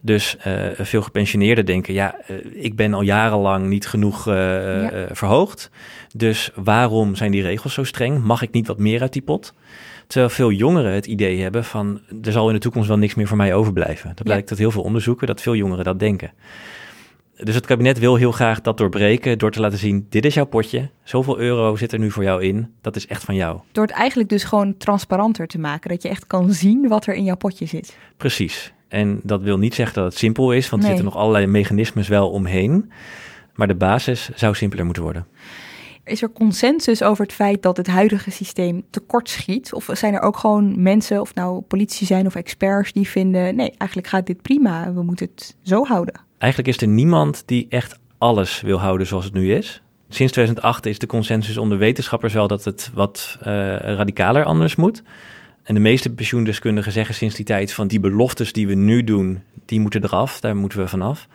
[0.00, 5.08] Dus uh, veel gepensioneerden denken, ja, uh, ik ben al jarenlang niet genoeg uh, ja.
[5.12, 5.70] verhoogd.
[6.14, 8.24] Dus waarom zijn die regels zo streng?
[8.24, 9.54] Mag ik niet wat meer uit die pot?
[10.06, 13.26] Terwijl veel jongeren het idee hebben van, er zal in de toekomst wel niks meer
[13.26, 14.12] voor mij overblijven.
[14.14, 16.32] Dat blijkt uit heel veel onderzoeken, dat veel jongeren dat denken.
[17.44, 20.44] Dus het kabinet wil heel graag dat doorbreken door te laten zien, dit is jouw
[20.44, 23.60] potje, zoveel euro zit er nu voor jou in, dat is echt van jou.
[23.72, 27.14] Door het eigenlijk dus gewoon transparanter te maken, dat je echt kan zien wat er
[27.14, 27.96] in jouw potje zit.
[28.16, 28.72] Precies.
[28.88, 30.90] En dat wil niet zeggen dat het simpel is, want nee.
[30.90, 32.90] er zitten nog allerlei mechanismes wel omheen.
[33.54, 35.26] Maar de basis zou simpeler moeten worden.
[36.04, 39.72] Is er consensus over het feit dat het huidige systeem tekort schiet?
[39.72, 43.72] Of zijn er ook gewoon mensen, of nou politici zijn of experts, die vinden: nee,
[43.76, 46.23] eigenlijk gaat dit prima, we moeten het zo houden?
[46.44, 49.82] Eigenlijk is er niemand die echt alles wil houden zoals het nu is.
[50.08, 55.02] Sinds 2008 is de consensus onder wetenschappers wel dat het wat uh, radicaler anders moet.
[55.62, 59.42] En de meeste pensioendeskundigen zeggen sinds die tijd van die beloftes die we nu doen,
[59.64, 61.28] die moeten eraf, daar moeten we vanaf.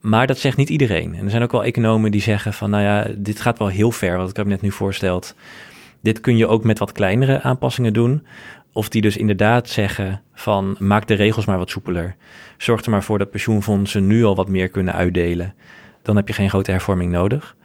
[0.00, 1.14] Maar dat zegt niet iedereen.
[1.14, 3.90] En er zijn ook wel economen die zeggen van, nou ja, dit gaat wel heel
[3.90, 5.34] ver wat het kabinet nu voorstelt.
[6.00, 8.26] Dit kun je ook met wat kleinere aanpassingen doen.
[8.72, 12.16] Of die dus inderdaad zeggen van, maak de regels maar wat soepeler.
[12.56, 15.54] Zorg er maar voor dat pensioenfondsen nu al wat meer kunnen uitdelen.
[16.02, 17.56] Dan heb je geen grote hervorming nodig.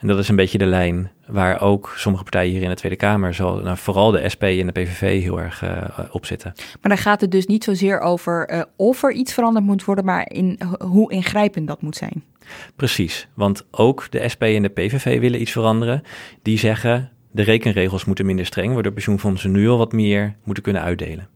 [0.00, 2.96] En dat is een beetje de lijn waar ook sommige partijen hier in de Tweede
[2.96, 6.52] Kamer, zo, nou, vooral de SP en de PVV, heel erg uh, op zitten.
[6.56, 10.04] Maar dan gaat het dus niet zozeer over uh, of er iets veranderd moet worden,
[10.04, 12.24] maar in hoe ingrijpend dat moet zijn.
[12.76, 16.02] Precies, want ook de SP en de PVV willen iets veranderen.
[16.42, 20.82] Die zeggen, De rekenregels moeten minder streng, waardoor pensioenfondsen nu al wat meer moeten kunnen
[20.82, 21.28] uitdelen.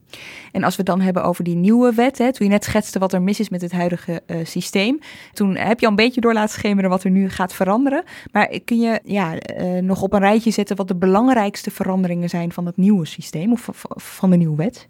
[0.52, 2.98] En als we het dan hebben over die nieuwe wet, hè, toen je net schetste
[2.98, 4.98] wat er mis is met het huidige uh, systeem,
[5.32, 8.04] toen heb je al een beetje door laten schemeren wat er nu gaat veranderen.
[8.32, 12.52] Maar kun je ja, uh, nog op een rijtje zetten wat de belangrijkste veranderingen zijn
[12.52, 14.88] van het nieuwe systeem of van de nieuwe wet?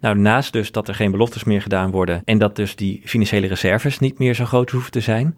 [0.00, 3.46] Nou, naast dus dat er geen beloftes meer gedaan worden en dat dus die financiële
[3.46, 5.36] reserves niet meer zo groot hoeven te zijn,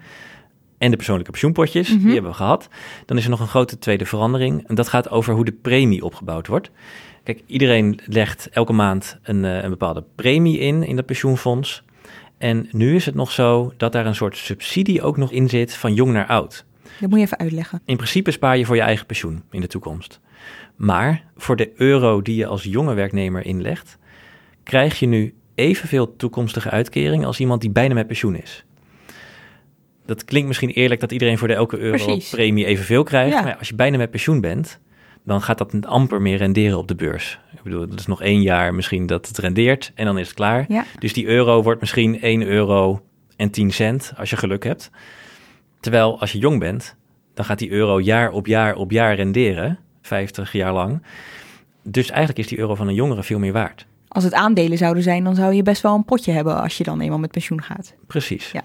[0.79, 2.69] en de persoonlijke pensioenpotjes, die hebben we gehad.
[3.07, 4.69] Dan is er nog een grote tweede verandering.
[4.69, 6.71] En dat gaat over hoe de premie opgebouwd wordt.
[7.23, 11.85] Kijk, iedereen legt elke maand een, uh, een bepaalde premie in, in dat pensioenfonds.
[12.39, 15.75] En nu is het nog zo dat daar een soort subsidie ook nog in zit
[15.75, 16.65] van jong naar oud.
[17.01, 17.81] Dat moet je even uitleggen.
[17.85, 20.21] In principe spaar je voor je eigen pensioen in de toekomst.
[20.77, 23.99] Maar voor de euro die je als jonge werknemer inlegt,
[24.63, 28.65] krijg je nu evenveel toekomstige uitkering als iemand die bijna met pensioen is
[30.07, 32.31] dat klinkt misschien eerlijk dat iedereen voor de elke euro Precies.
[32.31, 33.43] premie evenveel krijgt.
[33.43, 34.79] Maar als je bijna met pensioen bent,
[35.25, 37.39] dan gaat dat amper meer renderen op de beurs.
[37.55, 40.37] Ik bedoel, dat is nog één jaar misschien dat het rendeert en dan is het
[40.37, 40.67] klaar.
[40.99, 43.03] Dus die euro wordt misschien 1 euro
[43.37, 44.91] en 10 cent als je geluk hebt.
[45.81, 46.97] Terwijl als je jong bent,
[47.35, 51.03] dan gaat die euro jaar op jaar op jaar renderen, 50 jaar lang.
[51.83, 53.87] Dus eigenlijk is die euro van een jongere veel meer waard.
[54.09, 56.85] Als het aandelen zouden zijn, dan zou je best wel een potje hebben als je
[56.85, 57.95] dan eenmaal met pensioen gaat.
[58.07, 58.51] Precies.
[58.51, 58.63] Ja.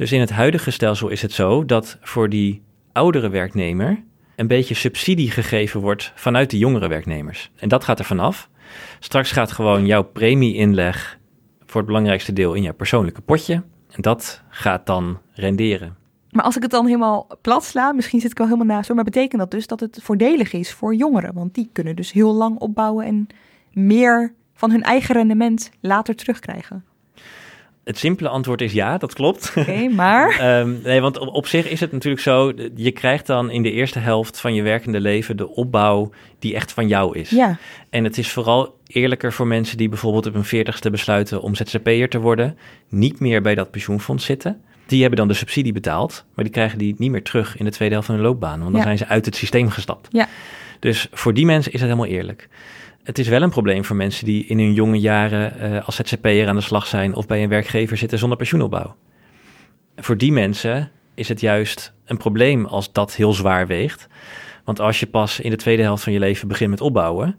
[0.00, 4.02] Dus in het huidige stelsel is het zo dat voor die oudere werknemer
[4.36, 7.50] een beetje subsidie gegeven wordt vanuit de jongere werknemers.
[7.56, 8.48] En dat gaat er vanaf.
[8.98, 11.18] Straks gaat gewoon jouw premie-inleg
[11.66, 13.54] voor het belangrijkste deel in jouw persoonlijke potje.
[13.90, 15.96] En dat gaat dan renderen.
[16.30, 19.04] Maar als ik het dan helemaal plat sla, misschien zit ik al helemaal naast, maar
[19.04, 21.34] betekent dat dus dat het voordelig is voor jongeren?
[21.34, 23.26] Want die kunnen dus heel lang opbouwen en
[23.72, 26.84] meer van hun eigen rendement later terugkrijgen.
[27.90, 29.52] Het simpele antwoord is ja, dat klopt.
[29.56, 30.58] Oké, maar?
[30.60, 33.98] um, nee, want op, zich is het natuurlijk zo, je krijgt dan in de eerste
[33.98, 37.30] helft van je werkende leven de opbouw die echt van jou is.
[37.30, 37.58] Ja.
[37.88, 42.08] En het is vooral eerlijker voor mensen die bijvoorbeeld op hun veertigste besluiten om ZZP'er
[42.08, 44.60] te worden, niet meer bij dat pensioenfonds zitten.
[44.86, 47.70] Die hebben dan de subsidie betaald, maar die krijgen die niet meer terug in de
[47.70, 50.08] tweede helft van hun loopbaan, want dan zijn ze uit het systeem gestapt.
[50.10, 50.28] Ja.
[50.78, 52.48] Dus voor die mensen is het helemaal eerlijk.
[53.02, 56.48] Het is wel een probleem voor mensen die in hun jonge jaren uh, als ZZP'er
[56.48, 58.96] aan de slag zijn of bij een werkgever zitten zonder pensioenopbouw.
[59.96, 64.06] Voor die mensen is het juist een probleem als dat heel zwaar weegt.
[64.64, 67.38] Want als je pas in de tweede helft van je leven begint met opbouwen,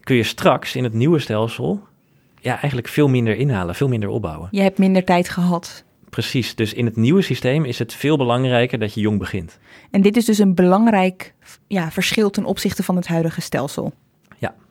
[0.00, 1.82] kun je straks in het nieuwe stelsel
[2.40, 4.48] ja, eigenlijk veel minder inhalen, veel minder opbouwen.
[4.50, 5.84] Je hebt minder tijd gehad.
[6.10, 9.58] Precies, dus in het nieuwe systeem is het veel belangrijker dat je jong begint.
[9.90, 11.34] En dit is dus een belangrijk
[11.66, 13.92] ja, verschil ten opzichte van het huidige stelsel.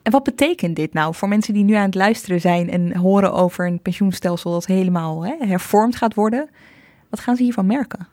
[0.04, 3.34] En wat betekent dit nou voor mensen die nu aan het luisteren zijn en horen
[3.34, 6.50] over een pensioenstelsel dat helemaal hè, hervormd gaat worden?
[7.10, 8.08] Wat gaan ze hiervan merken?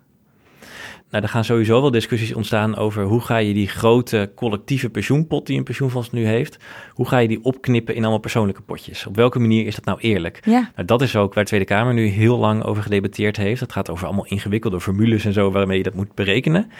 [1.11, 5.47] Nou, er gaan sowieso wel discussies ontstaan over hoe ga je die grote collectieve pensioenpot
[5.47, 6.57] die een pensioenfonds nu heeft,
[6.93, 9.07] hoe ga je die opknippen in allemaal persoonlijke potjes?
[9.07, 10.41] Op welke manier is dat nou eerlijk?
[10.45, 10.71] Ja.
[10.75, 13.61] Nou, dat is ook waar de Tweede Kamer nu heel lang over gedebatteerd heeft.
[13.61, 16.71] Het gaat over allemaal ingewikkelde formules en zo waarmee je dat moet berekenen.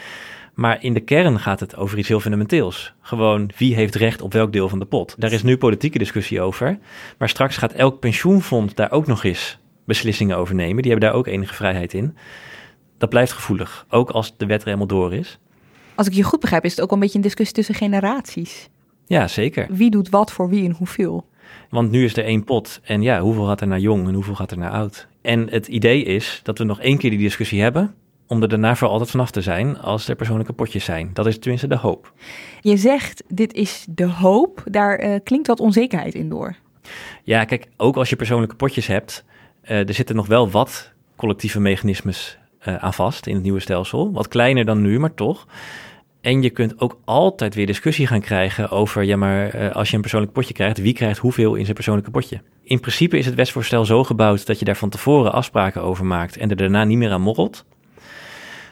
[0.53, 2.93] Maar in de kern gaat het over iets heel fundamenteels.
[3.01, 5.15] Gewoon wie heeft recht op welk deel van de pot.
[5.17, 6.79] Daar is nu politieke discussie over.
[7.17, 10.81] Maar straks gaat elk pensioenfonds daar ook nog eens beslissingen over nemen.
[10.81, 12.17] Die hebben daar ook enige vrijheid in.
[12.97, 15.39] Dat blijft gevoelig, ook als de wet er helemaal door is.
[15.95, 18.69] Als ik je goed begrijp, is het ook een beetje een discussie tussen generaties.
[19.05, 19.67] Ja, zeker.
[19.69, 21.29] Wie doet wat voor wie en hoeveel?
[21.69, 22.79] Want nu is er één pot.
[22.83, 25.07] En ja, hoeveel gaat er naar jong en hoeveel gaat er naar oud?
[25.21, 27.95] En het idee is dat we nog één keer die discussie hebben
[28.31, 31.09] om er daarna voor altijd vanaf te zijn als er persoonlijke potjes zijn.
[31.13, 32.13] Dat is tenminste de hoop.
[32.61, 34.63] Je zegt, dit is de hoop.
[34.65, 36.55] Daar uh, klinkt wat onzekerheid in door.
[37.23, 39.25] Ja, kijk, ook als je persoonlijke potjes hebt,
[39.63, 44.11] uh, er zitten nog wel wat collectieve mechanismes uh, aan vast in het nieuwe stelsel.
[44.11, 45.47] Wat kleiner dan nu, maar toch.
[46.21, 50.01] En je kunt ook altijd weer discussie gaan krijgen over, ja, maar als je een
[50.01, 52.41] persoonlijk potje krijgt, wie krijgt hoeveel in zijn persoonlijke potje?
[52.63, 56.37] In principe is het wetsvoorstel zo gebouwd dat je daar van tevoren afspraken over maakt
[56.37, 57.65] en er daarna niet meer aan morrelt.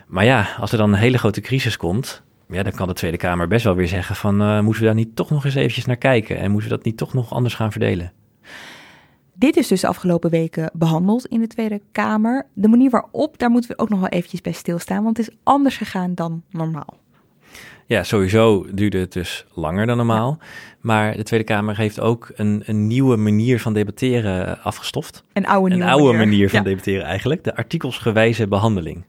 [0.09, 3.17] Maar ja, als er dan een hele grote crisis komt, ja, dan kan de Tweede
[3.17, 5.85] Kamer best wel weer zeggen van uh, moeten we daar niet toch nog eens eventjes
[5.85, 8.11] naar kijken en moeten we dat niet toch nog anders gaan verdelen?
[9.33, 12.45] Dit is dus de afgelopen weken behandeld in de Tweede Kamer.
[12.53, 15.35] De manier waarop, daar moeten we ook nog wel eventjes bij stilstaan, want het is
[15.43, 16.97] anders gegaan dan normaal.
[17.85, 20.37] Ja, sowieso duurde het dus langer dan normaal.
[20.79, 25.23] Maar de Tweede Kamer heeft ook een, een nieuwe manier van debatteren afgestoft.
[25.33, 26.49] Een oude, een oude manier.
[26.49, 27.43] van debatteren eigenlijk.
[27.43, 29.05] De artikelsgewijze behandeling.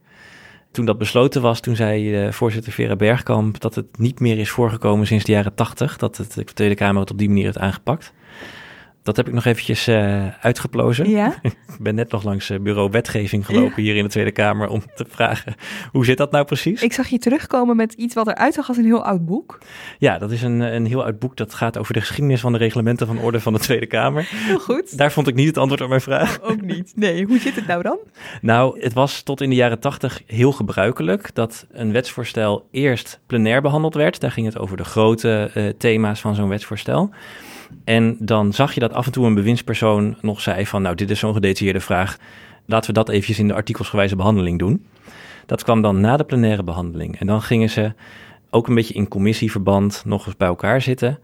[0.71, 4.51] Toen dat besloten was, toen zei uh, voorzitter Vera Bergkamp dat het niet meer is
[4.51, 7.59] voorgekomen sinds de jaren tachtig, dat het, de Tweede Kamer het op die manier heeft
[7.59, 8.13] aangepakt.
[9.03, 11.11] Dat heb ik nog eventjes uh, uitgeplozen.
[11.11, 11.35] Ja?
[11.43, 15.05] ik ben net nog langs bureau wetgeving gelopen hier in de Tweede Kamer om te
[15.09, 15.55] vragen
[15.93, 16.83] hoe zit dat nou precies?
[16.83, 19.59] Ik zag je terugkomen met iets wat eruit zag als een heel oud boek.
[19.99, 22.59] Ja, dat is een, een heel oud boek dat gaat over de geschiedenis van de
[22.59, 24.29] reglementen van orde van de Tweede Kamer.
[24.33, 24.99] Heel goed.
[24.99, 26.41] Daar vond ik niet het antwoord op mijn vraag.
[26.51, 26.93] ook niet.
[26.95, 27.99] Nee, hoe zit het nou dan?
[28.41, 33.63] Nou, het was tot in de jaren tachtig heel gebruikelijk dat een wetsvoorstel eerst plenair
[33.63, 34.21] behandeld werd.
[34.21, 37.11] Daar ging het over de grote uh, thema's van zo'n wetsvoorstel.
[37.85, 40.83] En dan zag je dat af en toe een bewindspersoon nog zei van...
[40.83, 42.17] nou, dit is zo'n gedetailleerde vraag,
[42.67, 44.87] laten we dat eventjes in de artikelsgewijze behandeling doen.
[45.47, 47.19] Dat kwam dan na de plenaire behandeling.
[47.19, 47.93] En dan gingen ze
[48.51, 51.19] ook een beetje in commissieverband nog eens bij elkaar zitten.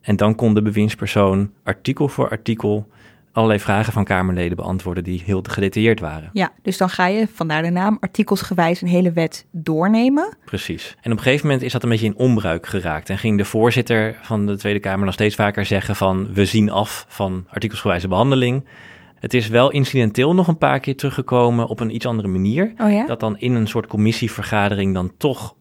[0.00, 2.88] En dan kon de bewindspersoon artikel voor artikel
[3.32, 6.30] allerlei vragen van Kamerleden beantwoorden die heel gedetailleerd waren.
[6.32, 10.36] Ja, dus dan ga je, vandaar de naam, artikelsgewijs een hele wet doornemen.
[10.44, 10.96] Precies.
[11.00, 13.10] En op een gegeven moment is dat een beetje in onbruik geraakt.
[13.10, 16.70] En ging de voorzitter van de Tweede Kamer nog steeds vaker zeggen van we zien
[16.70, 18.64] af van artikelsgewijze behandeling.
[19.14, 22.72] Het is wel incidenteel nog een paar keer teruggekomen op een iets andere manier.
[22.78, 23.06] Oh ja?
[23.06, 25.54] Dat dan in een soort commissievergadering dan toch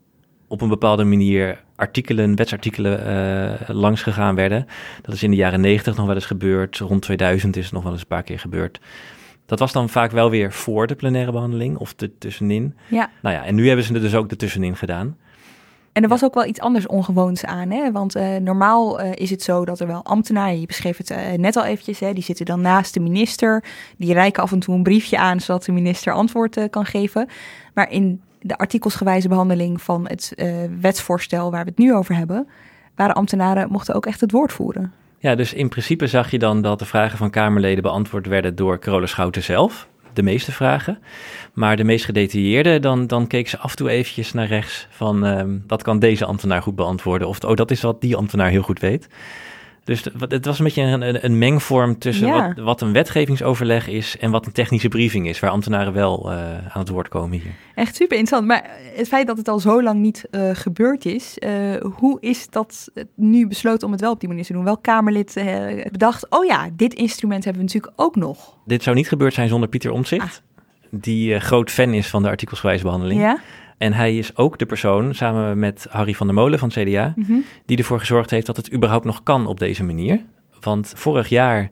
[0.47, 4.67] op een bepaalde manier artikelen, wetsartikelen uh, langs gegaan werden.
[5.01, 6.77] Dat is in de jaren 90 nog wel eens gebeurd.
[6.77, 8.79] Rond 2000 is het nog wel eens een paar keer gebeurd.
[9.45, 12.75] Dat was dan vaak wel weer voor de plenaire behandeling of er tussenin.
[12.87, 13.09] Ja.
[13.21, 15.17] Nou ja, en nu hebben ze er dus ook ertussenin gedaan.
[15.91, 17.91] En er was ook wel iets anders ongewoons aan, hè?
[17.91, 21.17] Want uh, normaal uh, is het zo dat er wel ambtenaren, je beschreef het uh,
[21.37, 23.63] net al eventjes, hè, die zitten dan naast de minister,
[23.97, 27.27] die reiken af en toe een briefje aan zodat de minister antwoord kan geven.
[27.73, 32.47] Maar in de artikelsgewijze behandeling van het uh, wetsvoorstel waar we het nu over hebben,
[32.95, 34.93] waren ambtenaren mochten ook echt het woord voeren.
[35.17, 38.79] Ja, dus in principe zag je dan dat de vragen van Kamerleden beantwoord werden door
[38.79, 39.89] Carola Schouten zelf.
[40.13, 40.99] De meeste vragen.
[41.53, 45.25] Maar de meest gedetailleerde, dan, dan keek ze af en toe eventjes naar rechts van
[45.25, 47.27] uh, dat kan deze ambtenaar goed beantwoorden.
[47.27, 49.07] Of oh, dat is wat die ambtenaar heel goed weet.
[49.83, 52.47] Dus het was een beetje een, een mengvorm tussen Ja.
[52.47, 56.37] wat, wat een wetgevingsoverleg is en wat een technische briefing is, waar ambtenaren wel uh,
[56.53, 57.51] aan het woord komen hier.
[57.75, 58.47] Echt super interessant.
[58.47, 62.49] Maar het feit dat het al zo lang niet uh, gebeurd is, uh, hoe is
[62.49, 64.63] dat nu besloten om het wel op die manier te doen?
[64.63, 65.33] Welk Kamerlid
[65.91, 68.57] bedacht, oh ja, dit instrument hebben we natuurlijk ook nog?
[68.65, 70.43] Dit zou niet gebeurd zijn zonder Pieter Omtzigt,
[70.91, 70.91] ah.
[71.01, 73.21] die groot fan is van de artikelsgewijze behandeling.
[73.21, 73.39] Ja?
[73.81, 77.13] En hij is ook de persoon, samen met Harry van der Molen van het CDA,
[77.15, 77.43] mm -hmm.
[77.65, 80.25] die ervoor gezorgd heeft dat het überhaupt nog kan op deze manier.
[80.59, 81.69] Want vorig jaar,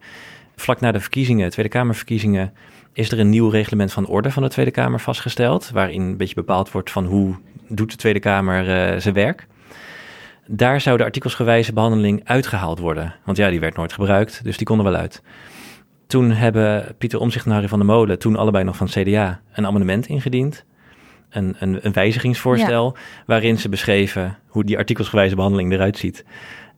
[0.55, 2.53] vlak na de verkiezingen, Tweede Kamerverkiezingen,
[2.93, 6.35] is er een nieuw reglement van orde van de Tweede Kamer vastgesteld, waarin een beetje
[6.35, 7.35] bepaald wordt van hoe
[7.67, 9.47] doet de Tweede Kamer uh, zijn werk.
[10.47, 13.15] Daar zou de artikelsgewijze behandeling uitgehaald worden.
[13.25, 15.21] Want ja, die werd nooit gebruikt, dus die kon er wel uit.
[16.07, 19.41] Toen hebben Pieter Omzicht en Harry van der Molen, toen allebei nog van het CDA,
[19.53, 20.65] een amendement ingediend
[21.29, 23.01] een, een, een wijzigingsvoorstel ja.
[23.25, 26.25] waarin ze beschreven hoe die artikelsgewijze behandeling eruit ziet.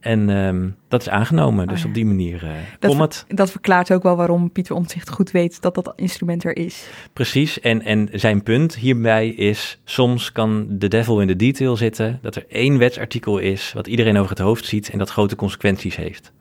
[0.01, 1.87] En um, dat is aangenomen, dus oh ja.
[1.87, 3.25] op die manier uh, dat kon het.
[3.27, 6.87] Dat verklaart ook wel waarom Pieter Omtzigt goed weet dat dat instrument er is.
[7.13, 12.19] Precies, en, en zijn punt hierbij is, soms kan de devil in de detail zitten,
[12.21, 15.95] dat er één wetsartikel is wat iedereen over het hoofd ziet en dat grote consequenties
[15.95, 16.31] heeft.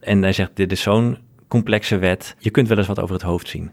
[0.00, 3.24] En hij zegt, dit is zo'n complexe wet, je kunt wel eens wat over het
[3.24, 3.70] hoofd zien.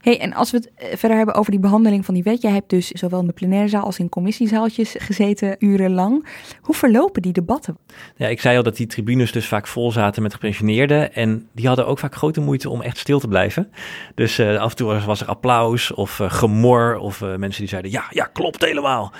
[0.00, 2.42] Hey, en als we het verder hebben over die behandeling van die wet.
[2.42, 6.26] Jij hebt dus zowel in de plenaire zaal als in commissiezaaltjes gezeten urenlang.
[6.60, 7.78] Hoe verlopen die debatten?
[8.16, 11.14] Ja, ik zei al dat die tribunes dus vaak vol zaten met gepensioneerden.
[11.14, 13.70] En die hadden ook vaak grote moeite om echt stil te blijven.
[14.14, 17.90] Dus uh, af en toe was, er applaus of uh, gemor of mensen die zeiden
[17.90, 19.12] ja, ja, klopt helemaal.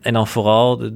[0.00, 0.90] En dan vooral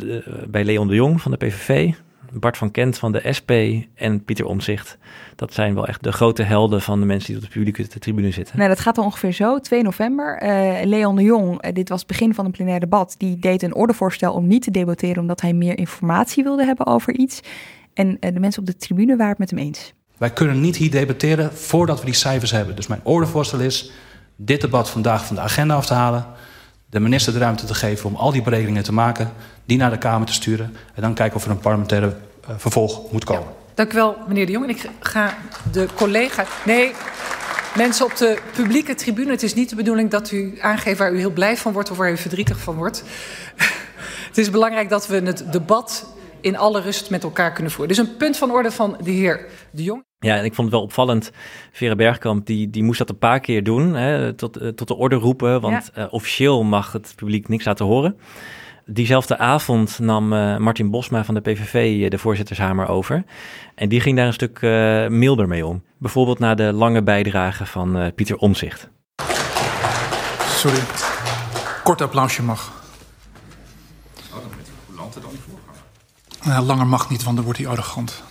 [0.49, 1.93] bij Leon de Jong van de PVV,
[2.33, 3.51] Bart van Kent van de SP
[3.95, 4.99] en Pieter Omzicht.
[5.37, 7.99] Dat zijn wel echt de grote helden van de mensen die op de publieke de
[7.99, 8.57] tribune zitten.
[8.57, 9.59] Nou, dat gaat dan ongeveer zo.
[9.59, 10.43] 2 november.
[10.43, 13.15] Uh, Leon de Jong, uh, dit was het begin van een plenair debat.
[13.19, 17.15] Die deed een ordevoorstel om niet te debatteren omdat hij meer informatie wilde hebben over
[17.15, 17.41] iets.
[17.95, 19.93] En uh, de mensen op de tribune waren het met hem eens.
[20.17, 22.77] Wij kunnen niet hier debatteren voordat we die cijfers hebben.
[22.77, 23.93] Dus mijn ordevoorstel is
[24.37, 26.27] dit debat vandaag van de agenda af te halen.
[26.93, 29.33] De minister de ruimte te geven om al die berekeningen te maken.
[29.65, 30.77] Die naar de Kamer te sturen.
[30.95, 33.49] En dan kijken of er een parlementaire uh, vervolg moet komen.
[33.75, 34.65] Dank u wel, meneer de Jong.
[34.65, 35.37] En ik ga
[35.71, 36.45] de collega...
[36.65, 36.93] Nee,
[37.77, 39.31] mensen op de publieke tribune.
[39.31, 41.91] Het is niet de bedoeling dat u aangeeft waar u heel blij van wordt...
[41.91, 43.05] of waar u verdrietig van wordt.
[44.29, 46.07] het is belangrijk dat we het debat
[46.43, 47.97] in alle rust met elkaar kunnen voeren.
[47.97, 50.05] Dus een punt van orde van de heer de Jong.
[50.19, 51.31] Ja, en ik vond het wel opvallend.
[51.73, 53.95] Vera Bergkamp, die, die moest dat een paar keer doen.
[53.95, 55.61] Hè, tot, uh, tot de orde roepen.
[55.61, 56.03] Want ja.
[56.03, 58.17] uh, officieel mag het publiek niks laten horen.
[58.87, 63.25] Diezelfde avond nam uh, Martin Bosma van de PVV de voorzittershamer over.
[63.75, 65.85] En die ging daar een stuk uh, milder mee om.
[65.99, 68.91] Bijvoorbeeld na de lange bijdrage van uh, Pieter Omzicht.
[70.47, 70.79] Sorry,
[71.85, 72.73] kort applausje mag.
[74.31, 75.75] Oh, dan weet hoe lang het dan voorgaan.
[76.45, 78.23] Nou, langer mag niet, want dan wordt hij arrogant.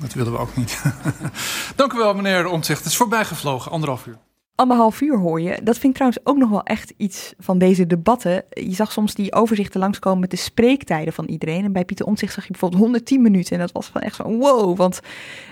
[0.00, 0.82] Dat willen we ook niet.
[1.76, 2.78] Dank u wel, meneer Omtzigt.
[2.78, 4.18] Het is voorbijgevlogen, anderhalf uur.
[4.54, 5.60] Anderhalf uur hoor je.
[5.62, 8.44] Dat vind ik trouwens ook nog wel echt iets van deze debatten.
[8.50, 11.64] Je zag soms die overzichten langskomen met de spreektijden van iedereen.
[11.64, 13.52] En bij Pieter Omtzigt zag je bijvoorbeeld 110 minuten.
[13.52, 14.76] En dat was van echt zo wow.
[14.76, 15.00] Want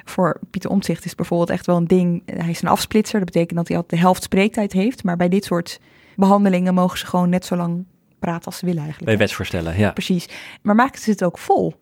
[0.05, 2.23] voor Pieter Omtzigt is bijvoorbeeld echt wel een ding.
[2.25, 3.19] Hij is een afsplitser.
[3.19, 5.05] Dat betekent dat hij altijd de helft spreektijd heeft.
[5.05, 5.81] Maar bij dit soort
[6.17, 7.85] behandelingen mogen ze gewoon net zo lang
[8.19, 9.11] praten als ze willen eigenlijk.
[9.11, 9.91] Bij wetsvoorstellen, ja.
[9.91, 10.29] Precies.
[10.63, 11.75] Maar maakten ze het ook vol?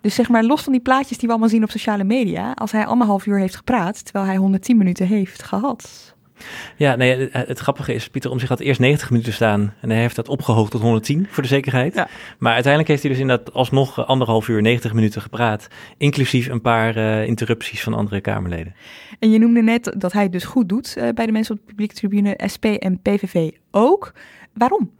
[0.00, 2.72] Dus zeg maar, los van die plaatjes die we allemaal zien op sociale media, als
[2.72, 6.14] hij anderhalf uur heeft gepraat, terwijl hij 110 minuten heeft gehad.
[6.76, 9.90] Ja, nee, het, het grappige is, Pieter om zich had eerst 90 minuten staan en
[9.90, 11.94] hij heeft dat opgehoogd tot 110 voor de zekerheid.
[11.94, 12.08] Ja.
[12.38, 16.96] Maar uiteindelijk heeft hij dus inderdaad alsnog anderhalf uur 90 minuten gepraat, inclusief een paar
[16.96, 18.74] eh, interrupties van andere Kamerleden.
[19.18, 21.60] En je noemde net dat hij het dus goed doet eh, bij de mensen op
[21.60, 24.12] de publieke tribune, SP en PVV ook.
[24.54, 24.90] Waarom?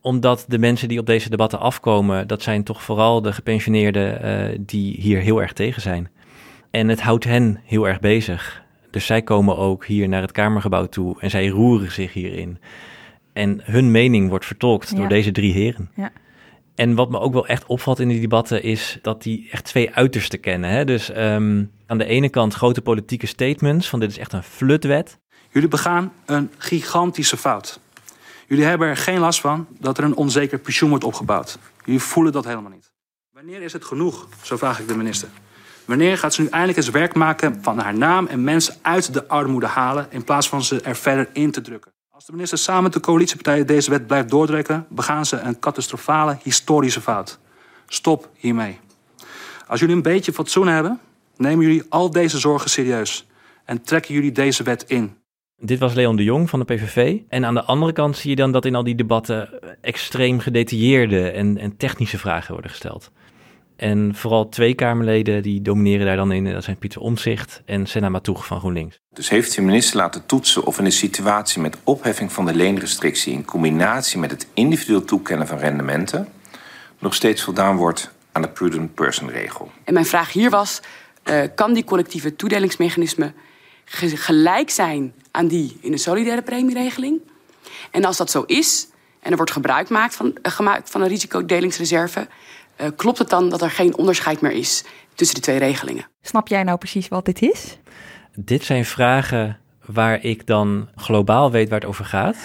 [0.00, 4.58] Omdat de mensen die op deze debatten afkomen, dat zijn toch vooral de gepensioneerden eh,
[4.60, 6.10] die hier heel erg tegen zijn.
[6.70, 8.62] En het houdt hen heel erg bezig.
[8.90, 12.58] Dus zij komen ook hier naar het Kamergebouw toe en zij roeren zich hierin.
[13.32, 15.90] En hun mening wordt vertolkt door deze drie heren.
[15.94, 16.10] Ja.
[16.74, 19.94] En wat me ook wel echt opvalt in die debatten is dat die echt twee
[19.94, 20.70] uitersten kennen.
[20.70, 20.84] Hè?
[20.84, 25.18] Dus ehm, aan de ene kant grote politieke statements van dit is echt een flutwet.
[25.50, 27.80] Jullie begaan een gigantische fout.
[28.48, 31.58] Jullie hebben er geen last van dat er een onzeker pensioen wordt opgebouwd.
[31.84, 32.92] Jullie voelen dat helemaal niet.
[33.32, 34.28] Wanneer is het genoeg?
[34.42, 35.28] Zo vraag ik de minister.
[35.84, 39.28] Wanneer gaat ze nu eindelijk eens werk maken van haar naam en mensen uit de
[39.28, 41.92] armoede halen in plaats van ze er verder in te drukken?
[42.10, 46.38] Als de minister samen met de coalitiepartijen deze wet blijft doordrukken, begaan ze een catastrofale
[46.42, 47.38] historische fout.
[47.86, 48.78] Stop hiermee.
[49.66, 51.00] Als jullie een beetje fatsoen hebben,
[51.36, 53.26] nemen jullie al deze zorgen serieus
[53.64, 55.16] en trekken jullie deze wet in.
[55.60, 57.18] Dit was Leon de Jong van de PVV.
[57.28, 59.48] En aan de andere kant zie je dan dat in al die debatten
[59.80, 63.10] extreem gedetailleerde en, en technische vragen worden gesteld.
[63.76, 66.44] En vooral twee Kamerleden die domineren daar dan in.
[66.44, 69.00] Dat zijn Pieter Omtzigt en Senna Matoeg van GroenLinks.
[69.12, 73.32] Dus heeft de minister laten toetsen of in een situatie met opheffing van de leenrestrictie
[73.32, 76.28] in combinatie met het individueel toekennen van rendementen
[76.98, 79.70] nog steeds voldaan wordt aan de prudent person regel.
[79.84, 80.80] En mijn vraag hier was,
[81.24, 83.32] uh, kan die collectieve toedelingsmechanisme
[83.88, 87.20] gelijk zijn aan die in de solidaire premieregeling?
[87.90, 88.88] En als dat zo is,
[89.20, 92.28] en er wordt gebruik gemaakt van, uh, gemaakt van een risicodelingsreserve,
[92.80, 94.84] uh, klopt het dan dat er geen onderscheid meer is
[95.14, 96.08] tussen de twee regelingen?
[96.22, 97.78] Snap jij nou precies wat dit is?
[98.34, 102.36] Dit zijn vragen waar ik dan globaal weet waar het over gaat.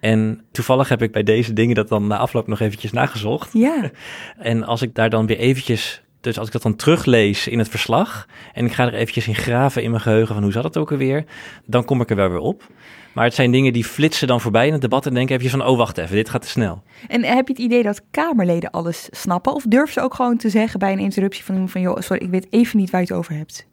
[0.00, 3.52] En toevallig heb ik bij deze dingen dat dan na afloop nog eventjes nagezocht.
[3.52, 3.90] Ja.
[4.38, 7.68] En als ik daar dan weer eventjes, dus als ik dat dan teruglees in het
[7.68, 10.76] verslag en ik ga er eventjes in graven in mijn geheugen van hoe zat het
[10.76, 11.24] ook alweer,
[11.64, 12.66] dan kom ik er wel weer op.
[13.12, 15.66] Maar het zijn dingen die flitsen dan voorbij in het debat en denken even van,
[15.66, 16.82] oh wacht even, dit gaat te snel.
[17.08, 19.54] En heb je het idee dat Kamerleden alles snappen?
[19.54, 22.24] Of durven ze ook gewoon te zeggen bij een interruptie van iemand van, joh, sorry,
[22.24, 23.66] ik weet even niet waar je het over hebt?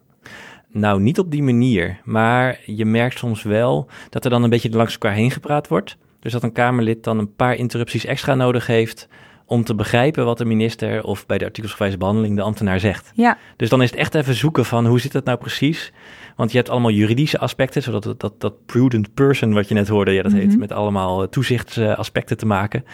[0.72, 4.70] Nou, niet op die manier, maar je merkt soms wel dat er dan een beetje
[4.70, 5.97] langs elkaar heen gepraat wordt.
[6.20, 9.08] Dus dat een Kamerlid dan een paar interrupties extra nodig heeft
[9.46, 13.12] om te begrijpen wat de minister of bij de artikelsgewijze behandeling de ambtenaar zegt.
[13.16, 13.38] Ja.
[13.56, 15.91] Dus dan is het echt even zoeken van hoe zit het nou precies?
[16.36, 19.88] Want je hebt allemaal juridische aspecten, zodat dat, dat, dat prudent person wat je net
[19.88, 20.48] hoorde, ja, dat mm -hmm.
[20.48, 22.86] heeft met allemaal toezichtsaspecten te maken.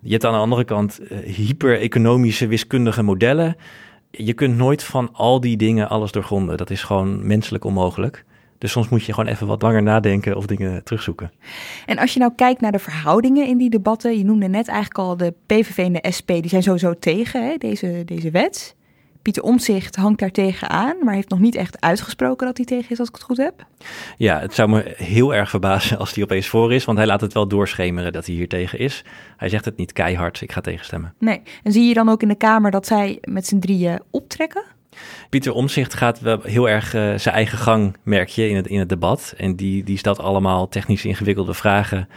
[0.00, 3.56] Je hebt aan de andere kant uh, hyper-economische wiskundige modellen.
[4.10, 6.56] Je kunt nooit van al die dingen alles doorgronden.
[6.56, 8.24] Dat is gewoon menselijk onmogelijk.
[8.58, 11.32] Dus soms moet je gewoon even wat langer nadenken of dingen terugzoeken.
[11.86, 14.98] En als je nou kijkt naar de verhoudingen in die debatten, je noemde net eigenlijk
[14.98, 18.76] al de PVV en de SP, die zijn sowieso tegen hè, deze, deze wet.
[19.26, 22.90] Pieter Omtzigt hangt daar tegen aan, maar heeft nog niet echt uitgesproken dat hij tegen
[22.90, 23.66] is, als ik het goed heb.
[24.16, 27.20] Ja, het zou me heel erg verbazen als hij opeens voor is, want hij laat
[27.20, 29.04] het wel doorschemeren dat hij hier tegen is.
[29.36, 31.14] Hij zegt het niet keihard, ik ga tegenstemmen.
[31.18, 34.62] Nee, en zie je dan ook in de Kamer dat zij met z'n drieën optrekken?
[35.30, 38.78] Pieter Omzicht gaat wel heel erg uh, zijn eigen gang, merk je, in het, in
[38.78, 39.34] het debat.
[39.36, 42.08] En die, die stelt allemaal technisch ingewikkelde vragen.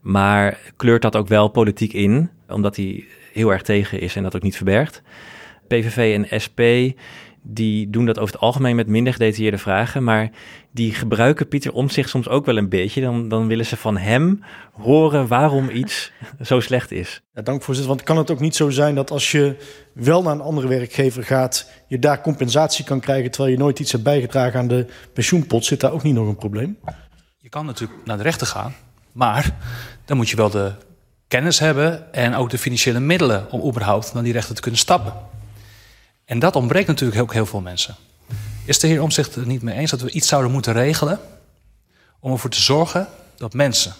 [0.00, 4.36] Maar kleurt dat ook wel politiek in, omdat hij heel erg tegen is en dat
[4.36, 5.02] ook niet verbergt.
[5.68, 6.60] PVV en SP,
[7.50, 10.04] die doen dat over het algemeen met minder gedetailleerde vragen.
[10.04, 10.30] Maar
[10.70, 13.00] die gebruiken Pieter Omzicht soms ook wel een beetje.
[13.00, 14.42] Dan, dan willen ze van hem
[14.72, 17.22] horen waarom iets zo slecht is.
[17.34, 17.94] Ja, dank voorzitter.
[17.94, 19.56] Want kan het ook niet zo zijn dat als je
[19.92, 23.92] wel naar een andere werkgever gaat, je daar compensatie kan krijgen terwijl je nooit iets
[23.92, 25.64] hebt bijgedragen aan de pensioenpot?
[25.64, 26.78] Zit daar ook niet nog een probleem?
[27.38, 28.74] Je kan natuurlijk naar de rechter gaan,
[29.12, 29.54] maar
[30.04, 30.72] dan moet je wel de
[31.28, 35.12] kennis hebben en ook de financiële middelen om überhaupt naar die rechter te kunnen stappen.
[36.28, 37.96] En dat ontbreekt natuurlijk ook heel veel mensen.
[38.64, 41.20] Is de heer Omzicht het niet mee eens dat we iets zouden moeten regelen
[42.20, 43.92] om ervoor te zorgen dat mensen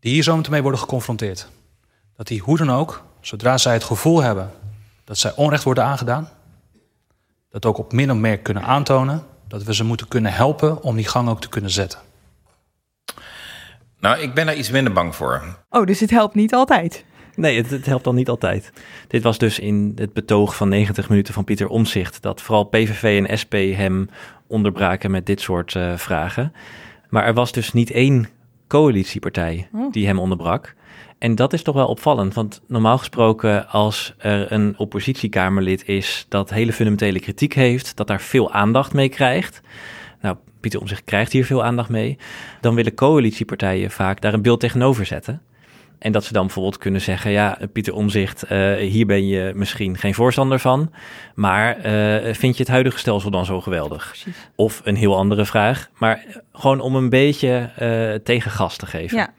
[0.00, 1.48] die hier zo mee worden geconfronteerd,
[2.16, 4.52] dat die hoe dan ook, zodra zij het gevoel hebben
[5.04, 6.28] dat zij onrecht worden aangedaan,
[7.50, 10.96] dat ook op min of meer kunnen aantonen, dat we ze moeten kunnen helpen om
[10.96, 11.98] die gang ook te kunnen zetten.
[13.98, 15.56] Nou, ik ben daar iets minder bang voor.
[15.70, 17.04] Oh, dus het helpt niet altijd?
[17.36, 18.72] Nee, het, het helpt dan niet altijd.
[19.08, 23.24] Dit was dus in het betoog van 90 minuten van Pieter Omzicht dat vooral PVV
[23.24, 24.08] en SP hem
[24.46, 26.52] onderbraken met dit soort uh, vragen.
[27.08, 28.28] Maar er was dus niet één
[28.68, 29.92] coalitiepartij oh.
[29.92, 30.74] die hem onderbrak.
[31.18, 36.50] En dat is toch wel opvallend, want normaal gesproken als er een oppositiekamerlid is dat
[36.50, 39.60] hele fundamentele kritiek heeft, dat daar veel aandacht mee krijgt.
[40.20, 42.18] Nou, Pieter Omzicht krijgt hier veel aandacht mee.
[42.60, 45.42] Dan willen coalitiepartijen vaak daar een beeld tegenover zetten.
[45.98, 49.98] En dat ze dan bijvoorbeeld kunnen zeggen: Ja, Pieter Omzicht, uh, hier ben je misschien
[49.98, 50.92] geen voorstander van.
[51.34, 54.06] Maar uh, vind je het huidige stelsel dan zo geweldig?
[54.08, 54.48] Precies.
[54.54, 55.90] Of een heel andere vraag.
[55.98, 59.18] Maar gewoon om een beetje uh, tegengas te geven.
[59.18, 59.32] Ja.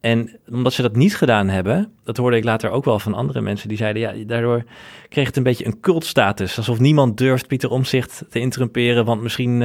[0.00, 3.40] En omdat ze dat niet gedaan hebben, dat hoorde ik later ook wel van andere
[3.40, 4.64] mensen die zeiden, ja, daardoor
[5.08, 6.56] kreeg het een beetje een cultstatus.
[6.56, 9.60] Alsof niemand durft Pieter Omzicht te interrumperen, want misschien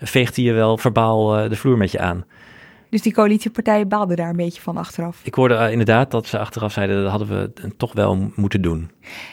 [0.00, 2.24] veegt hij je wel verbaal de vloer met je aan.
[2.96, 5.20] Dus die coalitiepartijen baalden daar een beetje van achteraf.
[5.22, 8.90] Ik hoorde uh, inderdaad dat ze achteraf zeiden dat hadden we toch wel moeten doen.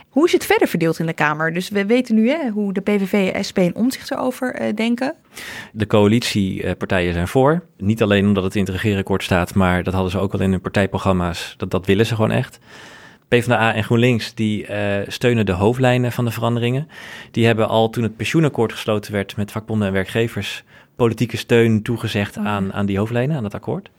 [0.09, 1.53] Hoe is het verder verdeeld in de Kamer?
[1.53, 5.15] Dus we weten nu hè, hoe de PVV, SP en Omtzigt erover uh, denken.
[5.71, 7.63] De coalitiepartijen zijn voor.
[7.77, 10.51] Niet alleen omdat het in het regeerakkoord staat, maar dat hadden ze ook al in
[10.51, 11.53] hun partijprogramma's.
[11.57, 12.59] Dat, dat willen ze gewoon echt.
[13.27, 16.87] PvdA en GroenLinks die uh, steunen de hoofdlijnen van de veranderingen.
[17.31, 20.63] Die hebben al toen het pensioenakkoord gesloten werd met vakbonden en werkgevers
[20.95, 23.89] politieke steun toegezegd aan, aan die hoofdlijnen, aan het akkoord.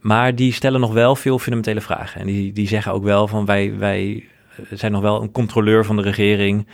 [0.00, 2.20] Maar die stellen nog wel veel fundamentele vragen.
[2.20, 4.24] En die, die zeggen ook wel van wij, wij
[4.70, 6.66] zijn nog wel een controleur van de regering.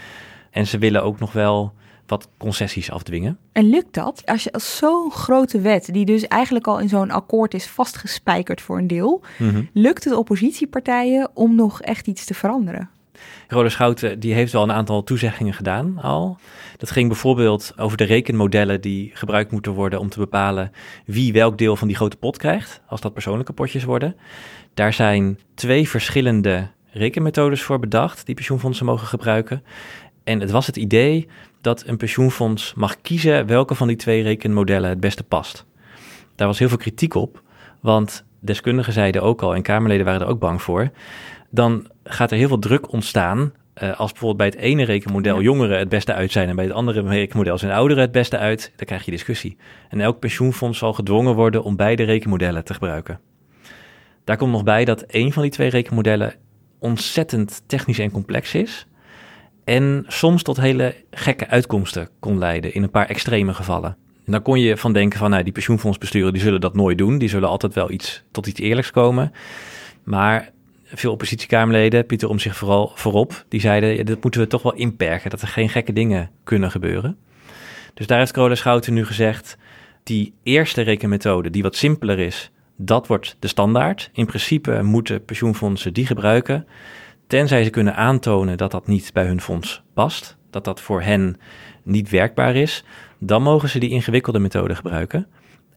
[0.51, 1.73] En ze willen ook nog wel
[2.07, 3.39] wat concessies afdwingen.
[3.53, 4.23] En lukt dat?
[4.25, 8.61] Als je als zo'n grote wet, die dus eigenlijk al in zo'n akkoord is vastgespijkerd
[8.61, 9.63] voor een deel, mhm.
[9.73, 12.91] lukt het oppositiepartijen om nog echt iets te veranderen?
[13.49, 16.39] Rode Schouten die heeft wel een aantal toezeggingen gedaan al.
[16.77, 20.73] Dat ging bijvoorbeeld over de rekenmodellen die gebruikt moeten worden om te bepalen
[21.05, 24.17] wie welk deel van die grote pot krijgt, als dat persoonlijke potjes worden.
[24.75, 29.63] Daar zijn twee verschillende rekenmethodes voor bedacht die pensioenfondsen mogen gebruiken.
[30.25, 31.29] En het was het idee
[31.61, 35.67] dat een pensioenfonds mag kiezen welke van die twee rekenmodellen het beste past.
[36.35, 37.43] Daar was heel veel kritiek op,
[37.81, 40.91] want deskundigen zeiden ook al en Kamerleden waren er ook bang voor.
[41.51, 45.79] Dan gaat er heel veel druk ontstaan uh, als bijvoorbeeld bij het ene rekenmodel jongeren
[45.79, 48.87] het beste uit zijn en bij het andere rekenmodel zijn ouderen het beste uit, dan
[48.87, 49.57] krijg je discussie.
[49.89, 53.21] En elk pensioenfonds zal gedwongen worden om beide rekenmodellen te gebruiken.
[54.25, 56.35] Daar komt nog bij dat één van die twee rekenmodellen
[56.79, 58.87] ontzettend technisch en complex is.
[59.65, 63.97] En soms tot hele gekke uitkomsten kon leiden in een paar extreme gevallen.
[64.25, 67.19] En dan kon je van denken van nou, die pensioenfondsbesturen die zullen dat nooit doen.
[67.19, 69.33] Die zullen altijd wel iets tot iets eerlijks komen.
[70.05, 70.51] Maar
[70.93, 74.75] veel oppositiekamerleden, Pieter om zich vooral voorop, die zeiden ja, dat moeten we toch wel
[74.75, 77.17] inperken, dat er geen gekke dingen kunnen gebeuren.
[77.95, 79.57] Dus daar heeft Carola Schouten nu gezegd,
[80.03, 84.11] die eerste rekenmethode, die wat simpeler is, dat wordt de standaard.
[84.13, 86.67] In principe moeten pensioenfondsen die gebruiken,
[87.27, 91.37] tenzij ze kunnen aantonen dat dat niet bij hun fonds past, dat dat voor hen
[91.83, 92.85] niet werkbaar is,
[93.19, 95.27] dan mogen ze die ingewikkelde methode gebruiken.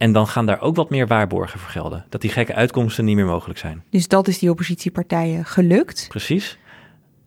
[0.01, 2.05] En dan gaan daar ook wat meer waarborgen voor gelden.
[2.09, 3.83] Dat die gekke uitkomsten niet meer mogelijk zijn.
[3.89, 6.05] Dus dat is die oppositiepartijen gelukt?
[6.09, 6.57] Precies.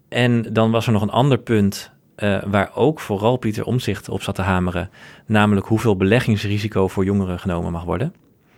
[0.08, 4.22] En dan was er nog een ander punt uh, waar ook vooral Pieter Omzicht op
[4.22, 4.90] zat te hameren.
[5.26, 8.14] Namelijk hoeveel beleggingsrisico voor jongeren genomen mag worden.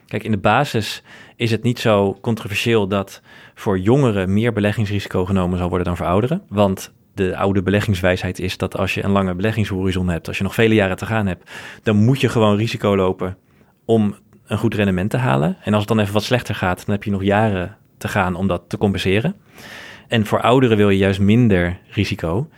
[0.07, 1.03] Kijk, in de basis
[1.37, 3.21] is het niet zo controversieel dat
[3.55, 6.43] voor jongeren meer beleggingsrisico genomen zal worden dan voor ouderen.
[6.49, 10.55] Want de oude beleggingswijsheid is dat als je een lange beleggingshorizon hebt, als je nog
[10.55, 11.51] vele jaren te gaan hebt,
[11.83, 13.37] dan moet je gewoon risico lopen
[13.87, 14.15] om
[14.47, 15.57] een goed rendement te halen.
[15.63, 18.35] En als het dan even wat slechter gaat, dan heb je nog jaren te gaan
[18.35, 19.35] om dat te compenseren.
[20.09, 22.49] En voor ouderen wil je juist minder risico,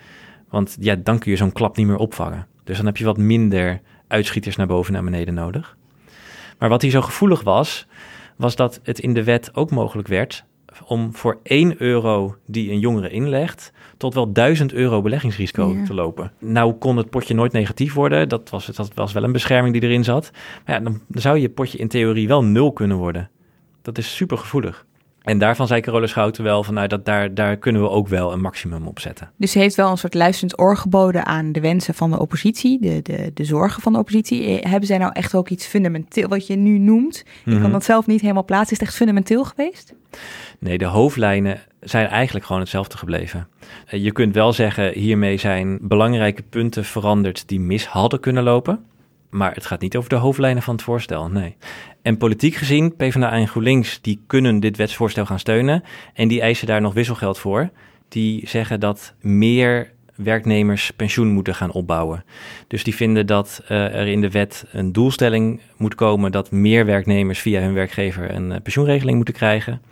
[0.49, 2.47] want ja, dan kun je zo'n klap niet meer opvangen.
[2.65, 5.77] Dus dan heb je wat minder uitschieters naar boven en naar beneden nodig.
[6.59, 7.87] Maar wat hier zo gevoelig was,
[8.37, 10.45] was dat het in de wet ook mogelijk werd
[10.85, 16.33] om voor 1 euro die een jongere inlegt, tot wel 1000 euro beleggingsrisico te lopen.
[16.39, 18.29] Nou kon het potje nooit negatief worden.
[18.29, 20.31] Dat was, dat was wel een bescherming die erin zat.
[20.67, 23.31] Maar ja, dan zou je potje in theorie wel nul kunnen worden.
[23.83, 24.87] Dat is super gevoelig.
[25.29, 28.33] En daarvan zei Carola Schouten wel van nou, dat daar, daar kunnen we ook wel
[28.33, 29.31] een maximum op zetten.
[29.37, 32.81] Dus ze heeft wel een soort luisterend oor geboden aan de wensen van de oppositie,
[32.81, 34.45] de, de, de zorgen van de oppositie.
[34.45, 37.19] Eh, hebben zij nou echt ook iets fundamenteel, wat je nu noemt?
[37.19, 37.71] Ik kan mhm.
[37.71, 38.73] dat zelf niet helemaal plaatsen.
[38.73, 39.95] Is het echt fundamenteel geweest?
[40.59, 43.49] Nee, de hoofdlijnen zijn eigenlijk gewoon hetzelfde gebleven.
[43.87, 48.85] Eh, je kunt wel zeggen, hiermee zijn belangrijke punten veranderd die mis hadden kunnen lopen.
[49.31, 51.57] Maar het gaat niet over de hoofdlijnen van het voorstel, nee.
[52.03, 55.83] En politiek gezien, PvdA en GroenLinks, die kunnen dit wetsvoorstel gaan steunen.
[56.15, 57.71] En die eisen daar nog wisselgeld voor.
[58.09, 62.25] Die zeggen dat meer werknemers pensioen moeten gaan opbouwen.
[62.67, 66.87] Dus die vinden dat uh, er in de wet een doelstelling moet komen dat meer
[66.87, 69.83] werknemers via hun werkgever een uh, pensioenregeling moeten krijgen.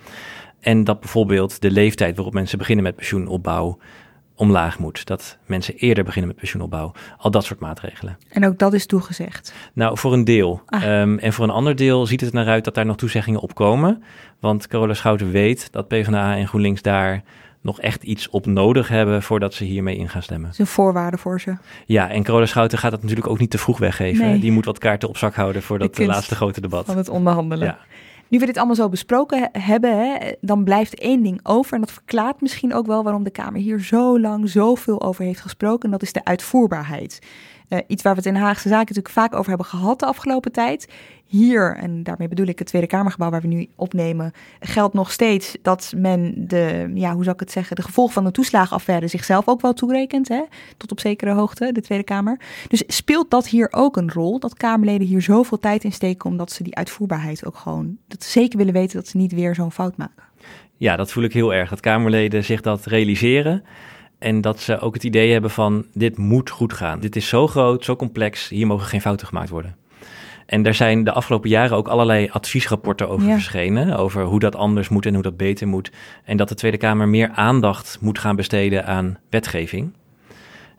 [0.61, 3.79] En dat bijvoorbeeld de leeftijd waarop mensen beginnen met pensioenopbouw
[4.37, 5.07] omlaag moet.
[5.07, 6.93] Dat mensen eerder beginnen met pensioenopbouw.
[7.19, 8.19] Al dat soort maatregelen.
[8.29, 9.55] En ook dat is toegezegd?
[9.73, 10.63] Nou, voor een deel.
[10.85, 13.41] Um, en voor een ander deel ziet het er naar uit dat daar nog toezeggingen
[13.41, 14.03] op komen.
[14.41, 17.23] Want Carola Schouten weet dat PvdA en GroenLinks daar
[17.61, 20.45] nog echt iets op nodig hebben voordat ze hiermee in gaan stemmen.
[20.45, 21.57] Dat is een voorwaarde voor ze.
[21.87, 24.27] Ja, en Carola Schouten gaat dat natuurlijk ook niet te vroeg weggeven.
[24.27, 24.39] Nee.
[24.39, 26.87] Die moet wat kaarten op zak houden voor dat laatste grote debat.
[26.87, 27.67] Van het onderhandelen.
[27.67, 27.79] Ja.
[28.29, 31.75] Nu we dit allemaal zo besproken hebben, hè, dan blijft één ding over.
[31.75, 35.41] En dat verklaart misschien ook wel waarom de Kamer hier zo lang zoveel over heeft
[35.41, 35.85] gesproken.
[35.85, 37.19] En dat is de uitvoerbaarheid.
[37.69, 40.53] Uh, iets waar we het in Haagse Zaken natuurlijk vaak over hebben gehad de afgelopen
[40.53, 40.89] tijd.
[41.25, 45.57] Hier, en daarmee bedoel ik het Tweede Kamergebouw waar we nu opnemen, geldt nog steeds
[45.63, 49.49] dat men de, ja, hoe zou ik het zeggen, de gevolgen van de toeslagenaffaire zichzelf
[49.49, 50.43] ook wel toerekent, hè?
[50.77, 52.41] tot op zekere hoogte, de Tweede Kamer.
[52.69, 56.53] Dus speelt dat hier ook een rol, dat Kamerleden hier zoveel tijd in steken omdat
[56.53, 59.73] ze die uitvoerbaarheid ook gewoon, dat ze zeker willen weten dat ze niet weer zo'n
[59.73, 60.25] fout maken?
[60.77, 63.65] Ja, dat voel ik heel erg, dat Kamerleden zich dat realiseren.
[64.19, 67.01] En dat ze ook het idee hebben van dit moet goed gaan.
[67.01, 69.77] Dit is zo groot, zo complex, hier mogen geen fouten gemaakt worden.
[70.47, 73.97] En daar zijn de afgelopen jaren ook allerlei adviesrapporten over verschenen.
[73.97, 75.91] Over hoe dat anders moet en hoe dat beter moet.
[76.25, 79.93] En dat de Tweede Kamer meer aandacht moet gaan besteden aan wetgeving.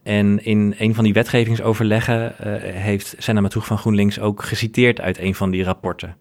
[0.04, 5.18] En in een van die wetgevingsoverleggen uh, heeft Senna Matoeg van GroenLinks ook geciteerd uit
[5.18, 6.18] een van die rapporten.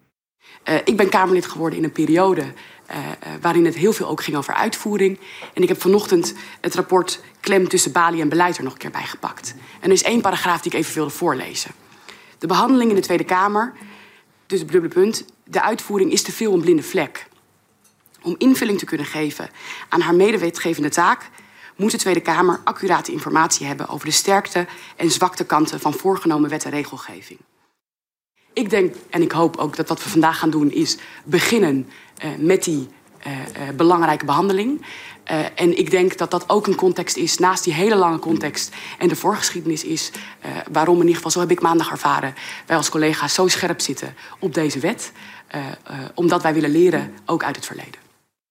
[0.68, 2.42] Uh, ik ben Kamerlid geworden in een periode
[2.90, 2.96] uh,
[3.40, 5.18] waarin het heel veel ook ging over uitvoering.
[5.54, 8.90] En ik heb vanochtend het rapport Klem tussen Bali en beleid er nog een keer
[8.90, 9.54] bij gepakt.
[9.80, 11.70] En er is één paragraaf die ik even wilde voorlezen.
[12.38, 13.72] De behandeling in de Tweede Kamer,
[14.46, 17.26] dus het dubbele punt, de uitvoering is te veel een blinde vlek.
[18.22, 19.50] Om invulling te kunnen geven
[19.88, 21.30] aan haar medewetgevende taak
[21.76, 24.66] moet de Tweede Kamer accurate informatie hebben over de sterkte
[24.96, 27.38] en zwakte kanten van voorgenomen wet en regelgeving.
[28.52, 31.88] Ik denk en ik hoop ook dat wat we vandaag gaan doen is beginnen
[32.38, 32.88] met die
[33.26, 34.84] uh, uh, belangrijke behandeling.
[35.54, 39.08] En ik denk dat dat ook een context is, naast die hele lange context en
[39.08, 40.10] de voorgeschiedenis is,
[40.72, 42.34] waarom in ieder geval, zo heb ik maandag ervaren,
[42.66, 45.12] wij als collega's zo scherp zitten op deze wet.
[46.14, 48.00] Omdat wij willen leren, ook uit het verleden.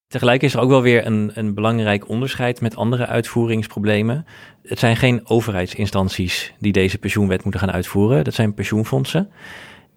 [0.08, 4.26] Tegelijk is er ook wel weer een, een belangrijk onderscheid met andere uitvoeringsproblemen.
[4.64, 8.24] Het zijn geen overheidsinstanties die deze pensioenwet moeten gaan uitvoeren.
[8.24, 9.32] Dat zijn pensioenfondsen.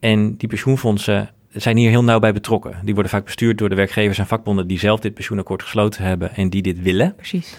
[0.00, 2.76] En die pensioenfondsen zijn hier heel nauw bij betrokken.
[2.84, 6.34] Die worden vaak bestuurd door de werkgevers en vakbonden die zelf dit pensioenakkoord gesloten hebben
[6.34, 7.14] en die dit willen.
[7.14, 7.56] Precies.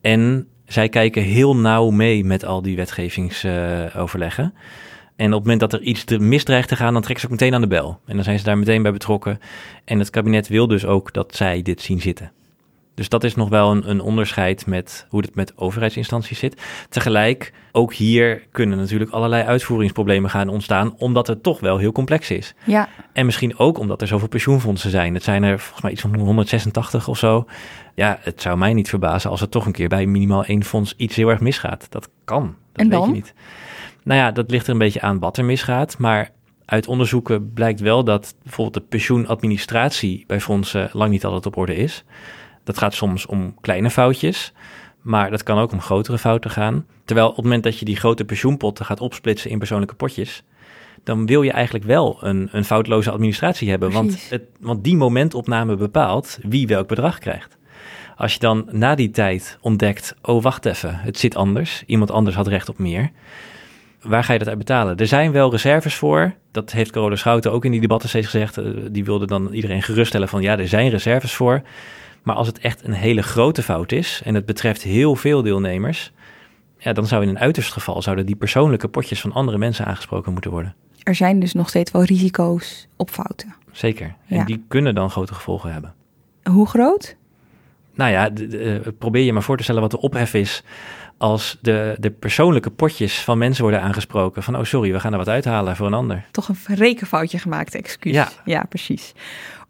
[0.00, 4.54] En zij kijken heel nauw mee met al die wetgevingsoverleggen.
[5.16, 7.54] En op het moment dat er iets misdreigt te gaan, dan trekken ze ook meteen
[7.54, 8.00] aan de bel.
[8.06, 9.40] En dan zijn ze daar meteen bij betrokken.
[9.84, 12.32] En het kabinet wil dus ook dat zij dit zien zitten.
[12.94, 16.62] Dus dat is nog wel een, een, onderscheid met hoe het met overheidsinstanties zit.
[16.88, 22.30] Tegelijk, ook hier kunnen natuurlijk allerlei uitvoeringsproblemen gaan ontstaan, omdat het toch wel heel complex
[22.30, 22.54] is.
[22.64, 22.88] Ja.
[23.12, 25.14] En misschien ook omdat er zoveel pensioenfondsen zijn.
[25.14, 27.46] Het zijn er volgens mij iets van 186 of zo.
[27.94, 30.94] Ja, het zou mij niet verbazen als er toch een keer bij minimaal één fonds
[30.96, 31.86] iets heel erg misgaat.
[31.90, 32.42] Dat kan.
[32.42, 33.08] Dat en weet dan?
[33.08, 33.34] je niet.
[34.02, 35.98] Nou ja, dat ligt er een beetje aan wat er misgaat.
[35.98, 36.30] Maar
[36.64, 41.74] uit onderzoeken blijkt wel dat bijvoorbeeld de pensioenadministratie bij fondsen lang niet altijd op orde
[41.74, 42.04] is.
[42.64, 44.52] Dat gaat soms om kleine foutjes,
[45.00, 46.86] maar dat kan ook om grotere fouten gaan.
[47.04, 50.42] Terwijl op het moment dat je die grote pensioenpotten gaat opsplitsen in persoonlijke potjes,
[51.04, 53.90] dan wil je eigenlijk wel een, een foutloze administratie hebben.
[53.90, 57.56] Want, het, want die momentopname bepaalt wie welk bedrag krijgt.
[58.16, 62.36] Als je dan na die tijd ontdekt, oh wacht even, het zit anders, iemand anders
[62.36, 63.10] had recht op meer.
[64.02, 64.96] Waar ga je dat uit betalen?
[64.96, 66.34] Er zijn wel reserves voor.
[66.50, 68.58] Dat heeft Carola Schouten ook in die debatten steeds gezegd.
[68.92, 71.62] Die wilde dan iedereen geruststellen van ja, er zijn reserves voor.
[72.22, 76.12] Maar als het echt een hele grote fout is en het betreft heel veel deelnemers,
[76.78, 80.32] ja, dan zou in een uiterst geval zouden die persoonlijke potjes van andere mensen aangesproken
[80.32, 80.74] moeten worden.
[81.02, 83.54] Er zijn dus nog steeds wel risico's op fouten.
[83.72, 84.14] Zeker.
[84.28, 84.44] En Ja.
[84.44, 85.94] die kunnen dan grote gevolgen hebben.
[86.42, 87.16] Hoe groot?
[87.94, 90.62] Nou ja, eh, probeer je maar voor te stellen wat de ophef is
[91.16, 94.42] als de, de persoonlijke potjes van mensen worden aangesproken.
[94.42, 96.24] Van, oh sorry, we gaan er wat uithalen voor een ander.
[96.30, 98.12] Toch een rekenfoutje gemaakt, excuus.
[98.12, 98.28] Ja.
[98.44, 99.12] ja precies.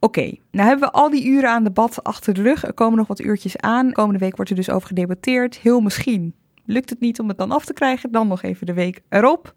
[0.05, 2.65] Oké, nou hebben we al die uren aan debat achter de rug.
[2.65, 3.93] Er komen nog wat uurtjes aan.
[3.93, 5.59] Komende week wordt er dus over gedebatteerd.
[5.59, 6.35] Heel misschien
[6.65, 8.13] lukt het niet om het dan af te krijgen.
[8.13, 9.55] Dan nog even de week erop.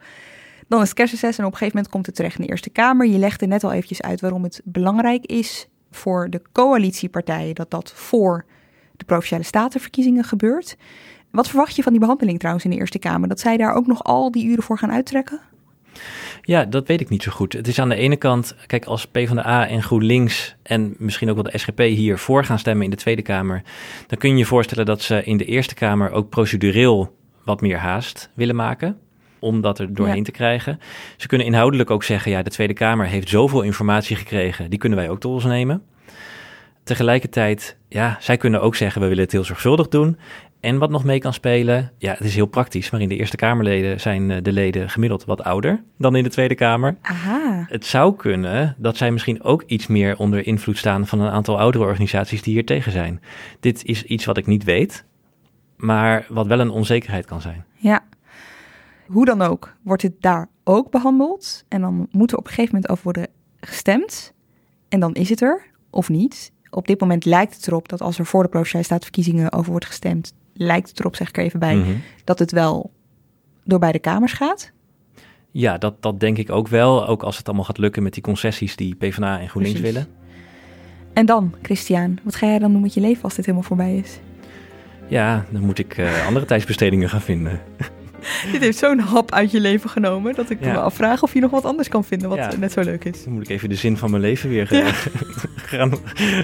[0.67, 3.07] Dan is het en op een gegeven moment komt het terecht in de Eerste Kamer.
[3.07, 7.93] Je legde net al eventjes uit waarom het belangrijk is voor de coalitiepartijen dat dat
[7.93, 8.45] voor
[8.97, 10.77] de Provinciale Statenverkiezingen gebeurt.
[11.31, 13.27] Wat verwacht je van die behandeling trouwens in de Eerste Kamer?
[13.27, 15.39] Dat zij daar ook nog al die uren voor gaan uittrekken?
[16.47, 17.53] Ja, dat weet ik niet zo goed.
[17.53, 21.43] Het is aan de ene kant, kijk, als PvdA en GroenLinks en misschien ook wel
[21.51, 23.61] de SGP hiervoor gaan stemmen in de Tweede Kamer,
[24.07, 27.77] dan kun je je voorstellen dat ze in de Eerste Kamer ook procedureel wat meer
[27.77, 28.97] haast willen maken
[29.39, 30.23] om dat er doorheen Ja.
[30.23, 30.79] te krijgen.
[31.17, 34.97] Ze kunnen inhoudelijk ook zeggen, ja, de Tweede Kamer heeft zoveel informatie gekregen, die kunnen
[34.99, 35.83] wij ook tot ons nemen.
[36.83, 40.17] Tegelijkertijd, ja, zij kunnen ook zeggen, we willen het heel zorgvuldig doen.
[40.65, 43.35] En wat nog mee kan spelen, ja, het is heel praktisch, maar in de Eerste
[43.35, 46.97] Kamerleden zijn eh, de leden gemiddeld wat ouder dan in de Tweede Kamer.
[47.01, 47.65] Aha.
[47.69, 51.59] Het zou kunnen dat zij misschien ook iets meer onder invloed staan van een aantal
[51.59, 53.21] oudere organisaties die hier tegen zijn.
[53.59, 55.05] Dit is iets wat ik niet weet,
[55.77, 57.65] maar wat wel een onzekerheid kan zijn.
[57.75, 58.03] Ja.
[59.07, 61.65] Hoe dan ook, wordt het daar ook behandeld.
[61.67, 63.27] En dan moet er op een gegeven moment over worden
[63.59, 64.33] gestemd.
[64.89, 66.51] En dan is het er, of niet.
[66.69, 69.85] Op dit moment lijkt het erop dat als er voor de Provinciale Statenverkiezingen over wordt
[69.85, 71.91] gestemd, lijkt het erop, zeg ik er even bij, Mhm.
[72.23, 72.91] dat het wel
[73.63, 74.71] door beide kamers gaat.
[75.51, 77.07] Ja, dat, dat denk ik ook wel.
[77.07, 79.95] Ook als het allemaal gaat lukken met die concessies die PvdA en GroenLinks Precies.
[79.99, 80.07] willen.
[81.13, 83.95] En dan, Christian, wat ga jij dan doen met je leven als dit helemaal voorbij
[83.97, 84.19] is?
[85.07, 87.61] Ja, dan moet ik eh, andere tijdsbestedingen gaan vinden.
[88.51, 90.71] dit heeft zo'n hap uit je leven genomen dat ik Ja.
[90.71, 92.51] me afvraag of je nog wat anders kan vinden wat Ja.
[92.59, 93.23] net zo leuk is.
[93.23, 94.87] Dan moet ik even de zin van mijn leven weer eh,
[95.55, 95.91] gaan,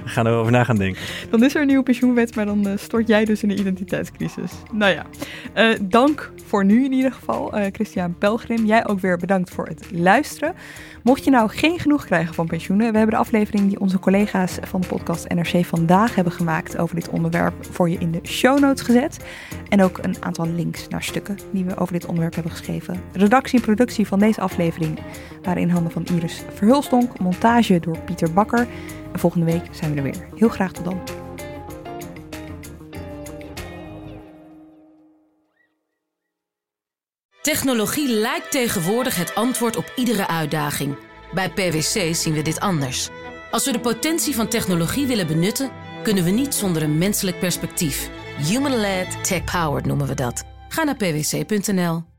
[0.06, 1.02] gaan erover na gaan denken.
[1.30, 4.52] Dan is er een nieuwe pensioenwet, maar dan eh, stort jij dus in een identiteitscrisis.
[4.72, 5.06] Nou ja,
[5.54, 8.66] eh, dank voor nu in ieder geval, eh, Christian Pelgrim.
[8.66, 10.54] Jij ook weer bedankt voor het luisteren.
[11.04, 14.58] Mocht je nou geen genoeg krijgen van pensioenen, we hebben de aflevering die onze collega's
[14.62, 18.60] van de podcast NRC vandaag hebben gemaakt over dit onderwerp voor je in de show
[18.60, 19.18] notes gezet.
[19.70, 23.04] En ook een aantal links naar stukken die over dit onderwerp hebben geschreven.
[23.14, 25.00] Redactie en productie van deze aflevering
[25.44, 28.68] waren in handen van Iris Verhulstonk, montage door Pieter Bakker.
[29.14, 30.28] En volgende week zijn we er weer.
[30.36, 31.02] Heel graag tot dan.
[37.42, 40.96] Technologie lijkt tegenwoordig het antwoord op iedere uitdaging.
[41.34, 43.10] Bij PwC zien we dit anders.
[43.52, 45.72] Als we de potentie van technologie willen benutten,
[46.04, 48.10] kunnen we niet zonder een menselijk perspectief.
[48.38, 50.51] Human-led, tech-powered noemen we dat.
[50.72, 52.11] Ga naar pwc.nl.